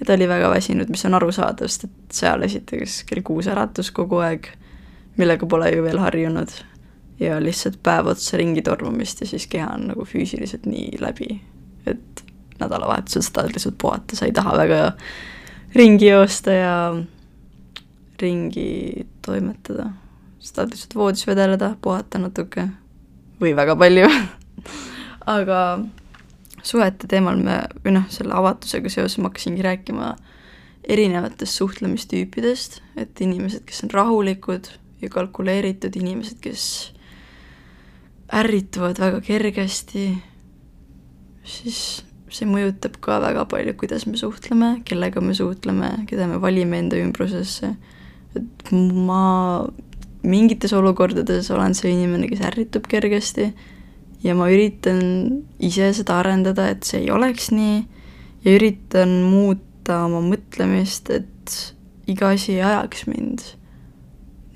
[0.00, 3.90] ja ta oli väga väsinud, mis on arusaadav, sest et seal esiteks kell kuus äratus
[3.90, 4.48] kogu aeg,
[5.16, 6.54] millega pole ju veel harjunud,
[7.22, 11.28] ja lihtsalt päev otsa ringi tormamist ja siis keha on nagu füüsiliselt nii läbi,
[11.86, 12.24] et
[12.60, 14.82] nädalavahetusel sa tahad lihtsalt puhata, sa ei taha väga
[15.74, 16.76] ringi joosta ja
[18.22, 19.90] ringi toimetada.
[20.38, 22.68] Sa tahad lihtsalt voodis vedeleda, puhata natuke
[23.40, 24.10] või väga palju.
[25.36, 25.58] Aga
[26.62, 30.14] suhete teemal me, või noh, selle avatusega seoses ma hakkasingi rääkima
[30.90, 34.70] erinevatest suhtlemistüüpidest, et inimesed, kes on rahulikud
[35.02, 36.64] ja kalkuleeritud, inimesed, kes
[38.32, 40.06] ärrituvad väga kergesti,
[41.44, 41.78] siis
[42.32, 46.96] see mõjutab ka väga palju, kuidas me suhtleme, kellega me suhtleme, keda me valime enda
[47.00, 47.74] ümbrusesse.
[48.32, 49.66] et ma
[50.24, 53.50] mingites olukordades olen see inimene, kes ärritub kergesti
[54.24, 55.02] ja ma üritan
[55.60, 57.82] ise seda arendada, et see ei oleks nii.
[58.42, 61.58] Ja üritan muuta oma mõtlemist, et
[62.10, 63.44] iga asi ei ajaks mind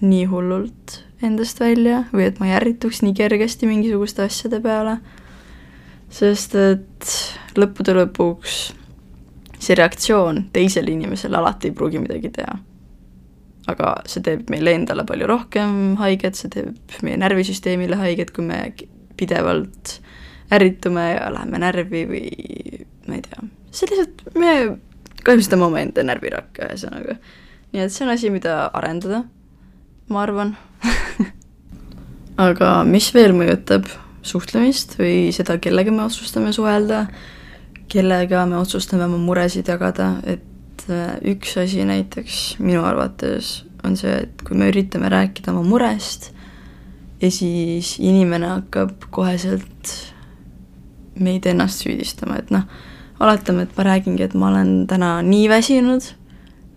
[0.03, 4.99] nii hullult endast välja või et ma ei ärrituks nii kergesti mingisuguste asjade peale,
[6.13, 7.13] sest et
[7.57, 8.59] lõppude lõpuks
[9.57, 12.59] see reaktsioon teisel inimesel alati ei pruugi midagi teha.
[13.67, 18.61] aga see teeb meile endale palju rohkem haiget, see teeb meie närvisüsteemile haiget, kui me
[19.19, 19.97] pidevalt
[20.55, 22.29] ärritume ja läheme närvi või
[23.09, 24.53] ma ei tea, see lihtsalt, me
[25.27, 27.19] kahjustame omaenda närvirakke, ühesõnaga.
[27.73, 29.25] nii et see on asi, mida arendada,
[30.13, 30.55] ma arvan
[32.49, 33.89] aga mis veel mõjutab
[34.27, 37.07] suhtlemist või seda, kellega me otsustame suhelda,
[37.93, 44.25] kellega me otsustame oma muresid jagada, et äh, üks asi näiteks minu arvates on see,
[44.27, 46.33] et kui me üritame rääkida oma murest
[47.23, 49.95] ja siis inimene hakkab koheselt
[51.17, 52.67] meid ennast süüdistama, et noh,
[53.23, 56.11] oletame, et ma räägingi, et ma olen täna nii väsinud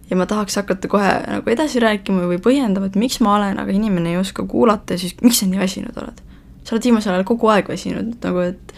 [0.09, 3.73] ja ma tahaks hakata kohe nagu edasi rääkima või põhjendama, et miks ma olen, aga
[3.73, 6.23] inimene ei oska kuulata ja siis miks sa nii väsinud oled?
[6.63, 8.73] sa oled viimasel ajal kogu aeg väsinud, nagu et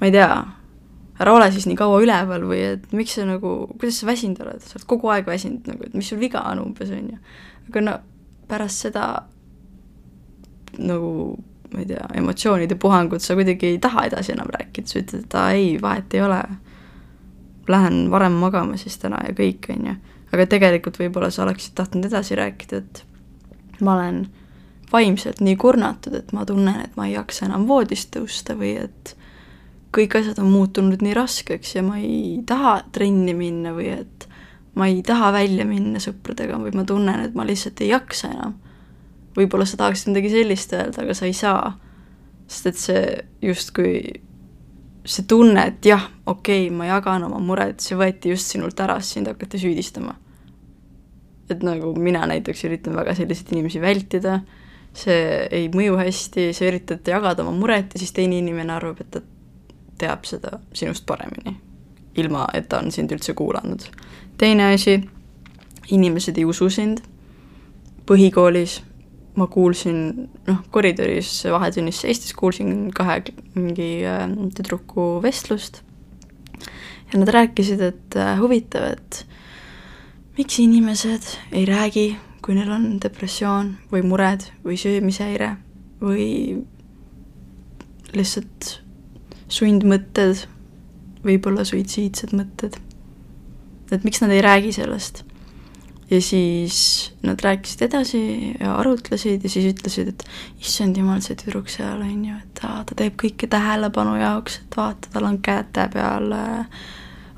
[0.00, 0.30] ma ei tea,
[1.22, 4.62] ära ole siis nii kaua üleval või et miks sa nagu, kuidas sa väsinud oled,
[4.64, 7.20] sa oled kogu aeg väsinud nagu, et mis sul viga on umbes, on ju.
[7.70, 7.98] aga no
[8.50, 9.06] pärast seda
[10.78, 11.36] nagu
[11.72, 15.38] ma ei tea, emotsioonide puhangut sa kuidagi ei taha edasi enam rääkida, sa ütled, et
[15.38, 16.42] aa ei, vahet ei ole.
[17.66, 19.94] Lähen varem magama siis täna ja kõik, on ju
[20.36, 23.02] aga tegelikult võib-olla sa oleksid tahtnud edasi rääkida, et
[23.80, 24.26] ma olen
[24.92, 29.16] vaimselt nii kurnatud, et ma tunnen, et ma ei jaksa enam voodist tõusta või et
[29.96, 34.28] kõik asjad on muutunud nii raskeks ja ma ei taha trenni minna või et
[34.76, 38.54] ma ei taha välja minna sõpradega või ma tunnen, et ma lihtsalt ei jaksa enam.
[39.36, 41.78] võib-olla sa tahaksid midagi sellist öelda, aga sa ei saa.
[42.46, 44.22] sest et see justkui
[45.06, 49.00] see tunne, et jah, okei okay,, ma jagan oma muret, see võeti just sinult ära,
[49.00, 50.14] sind hakati süüdistama.
[51.50, 54.40] Et nagu mina näiteks üritan väga selliseid inimesi vältida,
[54.96, 59.10] see ei mõju hästi, sa üritad jagada oma muret ja siis teine inimene arvab, et
[59.12, 59.22] ta
[60.00, 61.56] teab seda sinust paremini,
[62.20, 63.86] ilma et ta on sind üldse kuulanud.
[64.38, 64.98] teine asi,
[65.92, 67.00] inimesed ei usu sind,
[68.06, 68.80] põhikoolis
[69.36, 73.20] ma kuulsin, noh, koridoris vahetunnis seistes kuulsin kahe
[73.54, 74.24] mingi äh,
[74.56, 75.82] tüdruku vestlust
[77.12, 79.26] ja nad rääkisid, et äh, huvitav, et
[80.36, 82.06] miks inimesed ei räägi,
[82.44, 85.54] kui neil on depressioon või mured või söömishäire
[86.00, 86.26] või
[88.16, 88.76] lihtsalt
[89.48, 90.44] sundmõtted,
[91.24, 92.76] võib-olla suitsiidsed mõtted.
[93.90, 95.22] et miks nad ei räägi sellest
[96.10, 98.20] ja siis nad rääkisid edasi
[98.60, 100.24] ja arutlesid ja siis ütlesid, et
[100.60, 104.78] issand jumal, see tüdruk seal on ju, et ta, ta teeb kõike tähelepanu jaoks, et
[104.78, 106.84] vaata, tal on käte peal äh,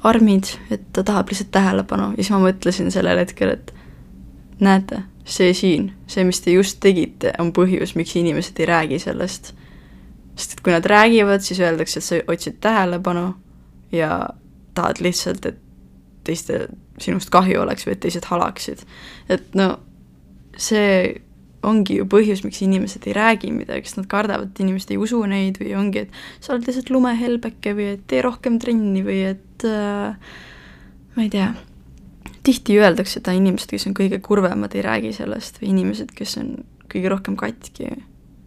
[0.07, 3.73] armid, et ta tahab lihtsalt tähelepanu ja siis ma mõtlesin sellel hetkel, et
[4.63, 9.55] näete, see siin, see, mis te just tegite, on põhjus, miks inimesed ei räägi sellest.
[10.39, 13.33] sest et kui nad räägivad, siis öeldakse, et sa otsid tähelepanu
[13.93, 14.29] ja
[14.75, 15.59] tahad lihtsalt, et
[16.25, 16.69] teistel
[17.03, 18.85] sinust kahju oleks või et teised halaksid.
[19.29, 19.79] et no
[20.57, 21.23] see
[21.67, 25.21] ongi ju põhjus, miks inimesed ei räägi midagi, sest nad kardavad, et inimesed ei usu
[25.27, 29.67] neid või ongi, et sa oled lihtsalt lumehelbeke või et tee rohkem trenni või et
[29.67, 30.37] äh,
[31.17, 31.51] ma ei tea,
[32.47, 36.55] tihti öeldakse, et inimesed, kes on kõige kurvemad, ei räägi sellest või inimesed, kes on
[36.89, 37.91] kõige rohkem katki,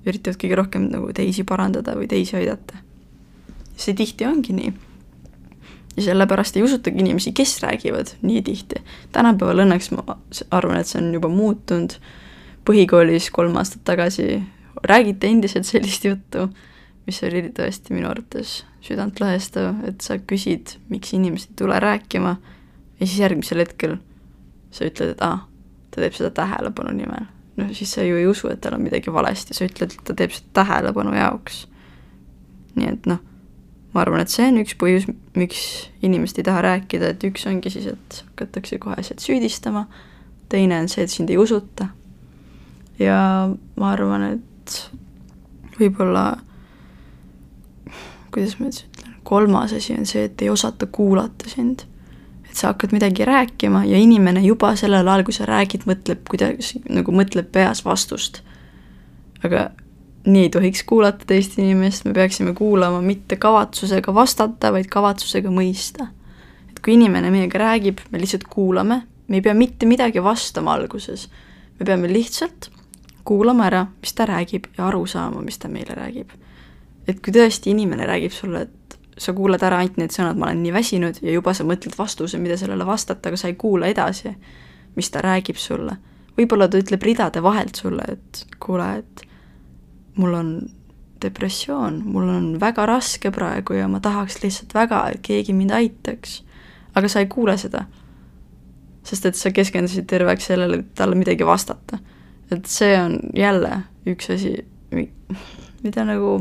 [0.08, 2.80] üritavad kõige rohkem nagu teisi parandada või teisi aidata.
[3.82, 4.72] see tihti ongi nii
[5.98, 8.82] ja sellepärast ei usutagi inimesi, kes räägivad nii tihti.
[9.12, 10.18] tänapäeval õnneks ma
[10.52, 11.98] arvan, et see on juba muutunud,
[12.68, 14.42] põhikoolis kolm aastat tagasi
[14.88, 16.48] räägiti endiselt sellist juttu,
[17.08, 22.36] mis oli tõesti minu arvates südantlõhestav, et sa küsid, miks inimesed ei tule rääkima
[23.00, 23.98] ja siis järgmisel hetkel
[24.72, 25.48] sa ütled, et aa ah,,
[25.92, 27.28] ta teeb seda tähelepanu nimel.
[27.58, 30.16] no siis sa ju ei usu, et tal on midagi valesti, sa ütled, et ta
[30.18, 31.66] teeb seda tähelepanu jaoks.
[32.78, 33.20] nii et noh
[33.94, 35.08] ma arvan, et see on üks põhjus,
[35.38, 35.64] miks
[36.06, 39.86] inimesed ei taha rääkida, et üks ongi siis, et hakatakse koheselt süüdistama,
[40.52, 41.90] teine on see, et sind ei usuta.
[43.02, 43.50] Ja
[43.80, 44.76] ma arvan, et
[45.80, 46.26] võib-olla,
[48.34, 51.88] kuidas ma nüüd ütlen, kolmas asi on see, et ei osata kuulata sind.
[52.52, 56.82] et sa hakkad midagi rääkima ja inimene juba sellel ajal, kui sa räägid, mõtleb kuidagi,
[56.90, 58.42] nagu mõtleb peas vastust.
[59.44, 59.70] aga
[60.26, 66.12] nii ei tohiks kuulata teist inimest, me peaksime kuulama mitte kavatsusega vastata, vaid kavatsusega mõista.
[66.70, 71.30] et kui inimene meiega räägib, me lihtsalt kuulame, me ei pea mitte midagi vastama alguses.
[71.80, 72.72] me peame lihtsalt
[73.32, 76.36] kuulama ära, mis ta räägib ja aru saama, mis ta meile räägib.
[77.08, 80.62] et kui tõesti inimene räägib sulle, et sa kuulad ära ainult need sõnad, ma olen
[80.64, 84.36] nii väsinud ja juba sa mõtled vastuse, mida sellele vastata, aga sa ei kuula edasi,
[84.96, 85.98] mis ta räägib sulle.
[86.38, 89.26] võib-olla ta ütleb ridade vahelt sulle, et kuule, et
[90.16, 90.54] mul on
[91.22, 96.42] depressioon, mul on väga raske praegu ja ma tahaks lihtsalt väga, et keegi mind aitaks.
[96.96, 97.86] aga sa ei kuule seda.
[99.04, 101.98] sest et sa keskendusid terveks sellele, et talle midagi vastata.
[102.52, 104.56] Et see on jälle üks asi,
[105.84, 106.34] mida nagu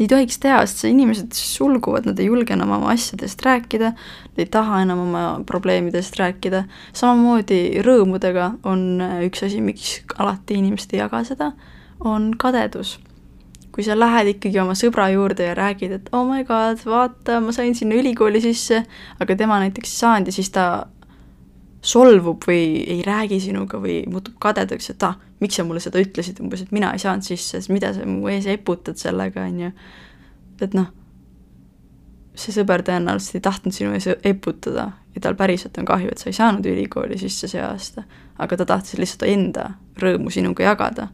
[0.00, 4.42] ei tohiks teha, sest see inimesed sulguvad, nad ei julge enam oma asjadest rääkida, nad
[4.42, 6.64] ei taha enam oma probleemidest rääkida,
[6.96, 8.98] samamoodi rõõmudega on
[9.28, 11.52] üks asi, miks alati inimesed ei jaga seda
[12.04, 12.98] on kadedus.
[13.74, 17.50] kui sa lähed ikkagi oma sõbra juurde ja räägid, et oh my god, vaata, ma
[17.50, 18.84] sain sinna ülikooli sisse,
[19.18, 20.66] aga tema näiteks ei saanud ja siis ta
[21.84, 26.40] solvub või ei räägi sinuga või muutub kadedaks, et ah, miks sa mulle seda ütlesid,
[26.40, 29.72] umbes, et mina ei saanud sisse, siis mida sa mu ees eputad sellega, on ju.
[30.64, 30.88] et noh,
[32.34, 36.30] see sõber tõenäoliselt ei tahtnud sinu ees eputada ja tal päriselt on kahju, et sa
[36.30, 38.06] ei saanud ülikooli sisse see aasta,
[38.40, 39.68] aga ta tahtis lihtsalt enda
[40.00, 41.10] rõõmu sinuga jagada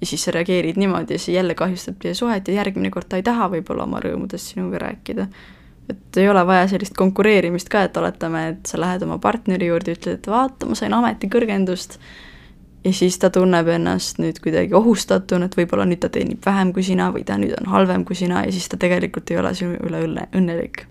[0.00, 3.16] ja siis sa reageerid niimoodi ja see jälle kahjustab teie suhet ja järgmine kord ta
[3.16, 5.26] ei taha võib-olla oma rõõmudest sinuga rääkida.
[5.90, 9.94] Et ei ole vaja sellist konkureerimist ka, et oletame, et sa lähed oma partneri juurde,
[9.96, 11.98] ütled, et vaata, ma sain ametikõrgendust,
[12.86, 16.84] ja siis ta tunneb ennast nüüd kuidagi ohustatuna, et võib-olla nüüd ta teenib vähem kui
[16.86, 19.78] sina või ta nüüd on halvem kui sina ja siis ta tegelikult ei ole sinu
[19.88, 20.84] üle õnne, õnnelik.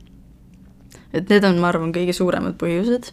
[1.15, 3.11] et need on, ma arvan, kõige suuremad põhjused,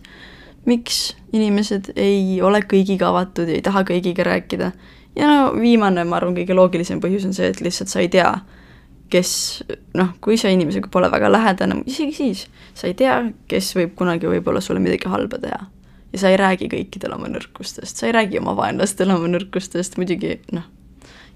[0.66, 4.72] miks inimesed ei ole kõigiga avatud ja ei taha kõigiga rääkida
[5.16, 8.32] ja no viimane, ma arvan, kõige loogilisem põhjus on see, et lihtsalt sa ei tea,
[9.12, 9.32] kes
[9.98, 12.46] noh, kui sa inimesega pole väga lähedane, isegi siis,
[12.78, 13.18] sa ei tea,
[13.50, 15.66] kes võib kunagi võib-olla sulle midagi halba teha.
[16.12, 20.38] ja sa ei räägi kõikidele oma nõrkustest, sa ei räägi oma vaenlastele oma nõrkustest, muidugi
[20.52, 20.66] noh,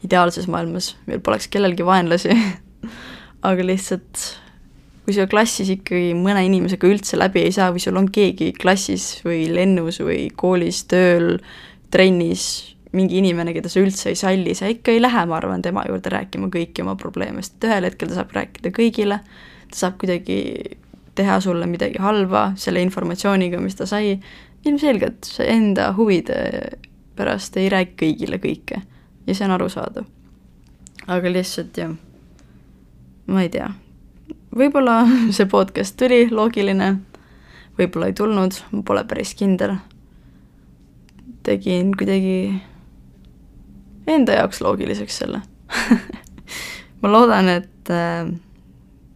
[0.05, 2.37] ideaalses maailmas meil poleks kellelgi vaenlasi
[3.49, 4.27] aga lihtsalt
[5.07, 9.21] kui sa klassis ikkagi mõne inimesega üldse läbi ei saa või sul on keegi klassis
[9.23, 11.37] või lennus või koolis, tööl,
[11.95, 15.85] trennis, mingi inimene, keda sa üldse ei salli, sa ikka ei lähe, ma arvan, tema
[15.89, 19.21] juurde rääkima kõiki oma probleeme, sest ühel hetkel ta saab rääkida kõigile,
[19.71, 20.41] ta saab kuidagi
[21.17, 24.17] teha sulle midagi halba selle informatsiooniga, mis ta sai,
[24.67, 26.37] ilmselgelt see enda huvide
[27.17, 28.83] pärast ei räägi kõigile kõike.
[29.27, 30.05] Ja see on arusaadav.
[31.07, 31.93] aga lihtsalt jah,
[33.31, 33.69] ma ei tea,
[34.55, 35.01] võib-olla
[35.37, 36.97] see podcast tuli loogiline,
[37.79, 39.77] võib-olla ei tulnud, ma pole päris kindel.
[41.47, 42.61] tegin kuidagi
[44.07, 45.43] enda jaoks loogiliseks selle
[47.03, 48.29] ma loodan, et äh,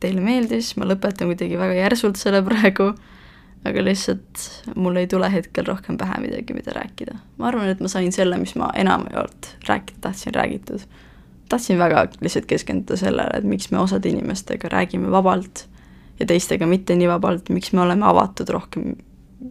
[0.01, 2.91] teile meeldis, ma lõpetan kuidagi väga järsult selle praegu,
[3.69, 4.45] aga lihtsalt
[4.81, 7.19] mul ei tule hetkel rohkem pähe midagi, mida rääkida.
[7.39, 10.87] ma arvan, et ma sain selle, mis ma enamjaolt rääkida tahtsin, räägitud.
[11.49, 15.67] tahtsin väga lihtsalt keskenduda sellele, et miks me osade inimestega räägime vabalt
[16.21, 18.95] ja teistega mitte nii vabalt, miks me oleme avatud rohkem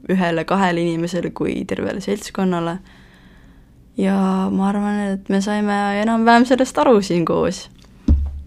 [0.10, 2.78] ühele-kahele inimesele kui tervele seltskonnale
[4.00, 4.16] ja
[4.52, 7.68] ma arvan, et me saime enam-vähem sellest aru siin koos.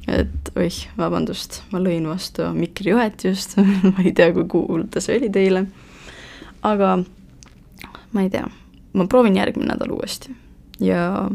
[0.09, 3.55] et oih, vabandust, ma lõin vastu mikrijuhet just.
[3.93, 5.63] Ma ei tea, kui kuulda see oli teile,
[6.67, 6.97] aga
[8.13, 8.49] ma ei tea,
[8.99, 10.35] ma proovin järgmine nädal uuesti.
[10.83, 11.31] Ja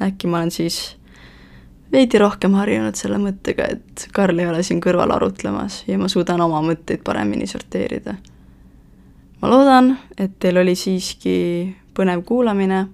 [0.00, 0.78] äkki ma olen siis
[1.92, 6.40] veidi rohkem harjunud selle mõttega, et Karl ei ole siin kõrval arutlemas ja ma suudan
[6.40, 8.14] oma mõtteid paremini sorteerida.
[9.42, 11.36] ma loodan, et teil oli siiski
[11.92, 12.86] põnev kuulamine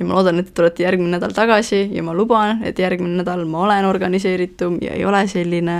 [0.00, 3.44] ja ma loodan, et te tulete järgmine nädal tagasi ja ma luban, et järgmine nädal
[3.48, 5.76] ma olen organiseeritum ja ei ole selline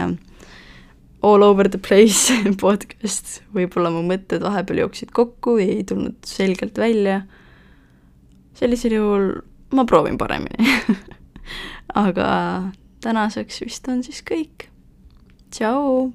[1.22, 6.78] all over the place podcast, võib-olla mu mõtted vahepeal jooksid kokku ja ei tulnud selgelt
[6.80, 7.22] välja,
[8.60, 9.30] sellisel juhul
[9.76, 10.76] ma proovin paremini
[12.06, 12.30] aga
[13.00, 14.68] tänaseks vist on siis kõik.
[15.50, 16.10] tšau!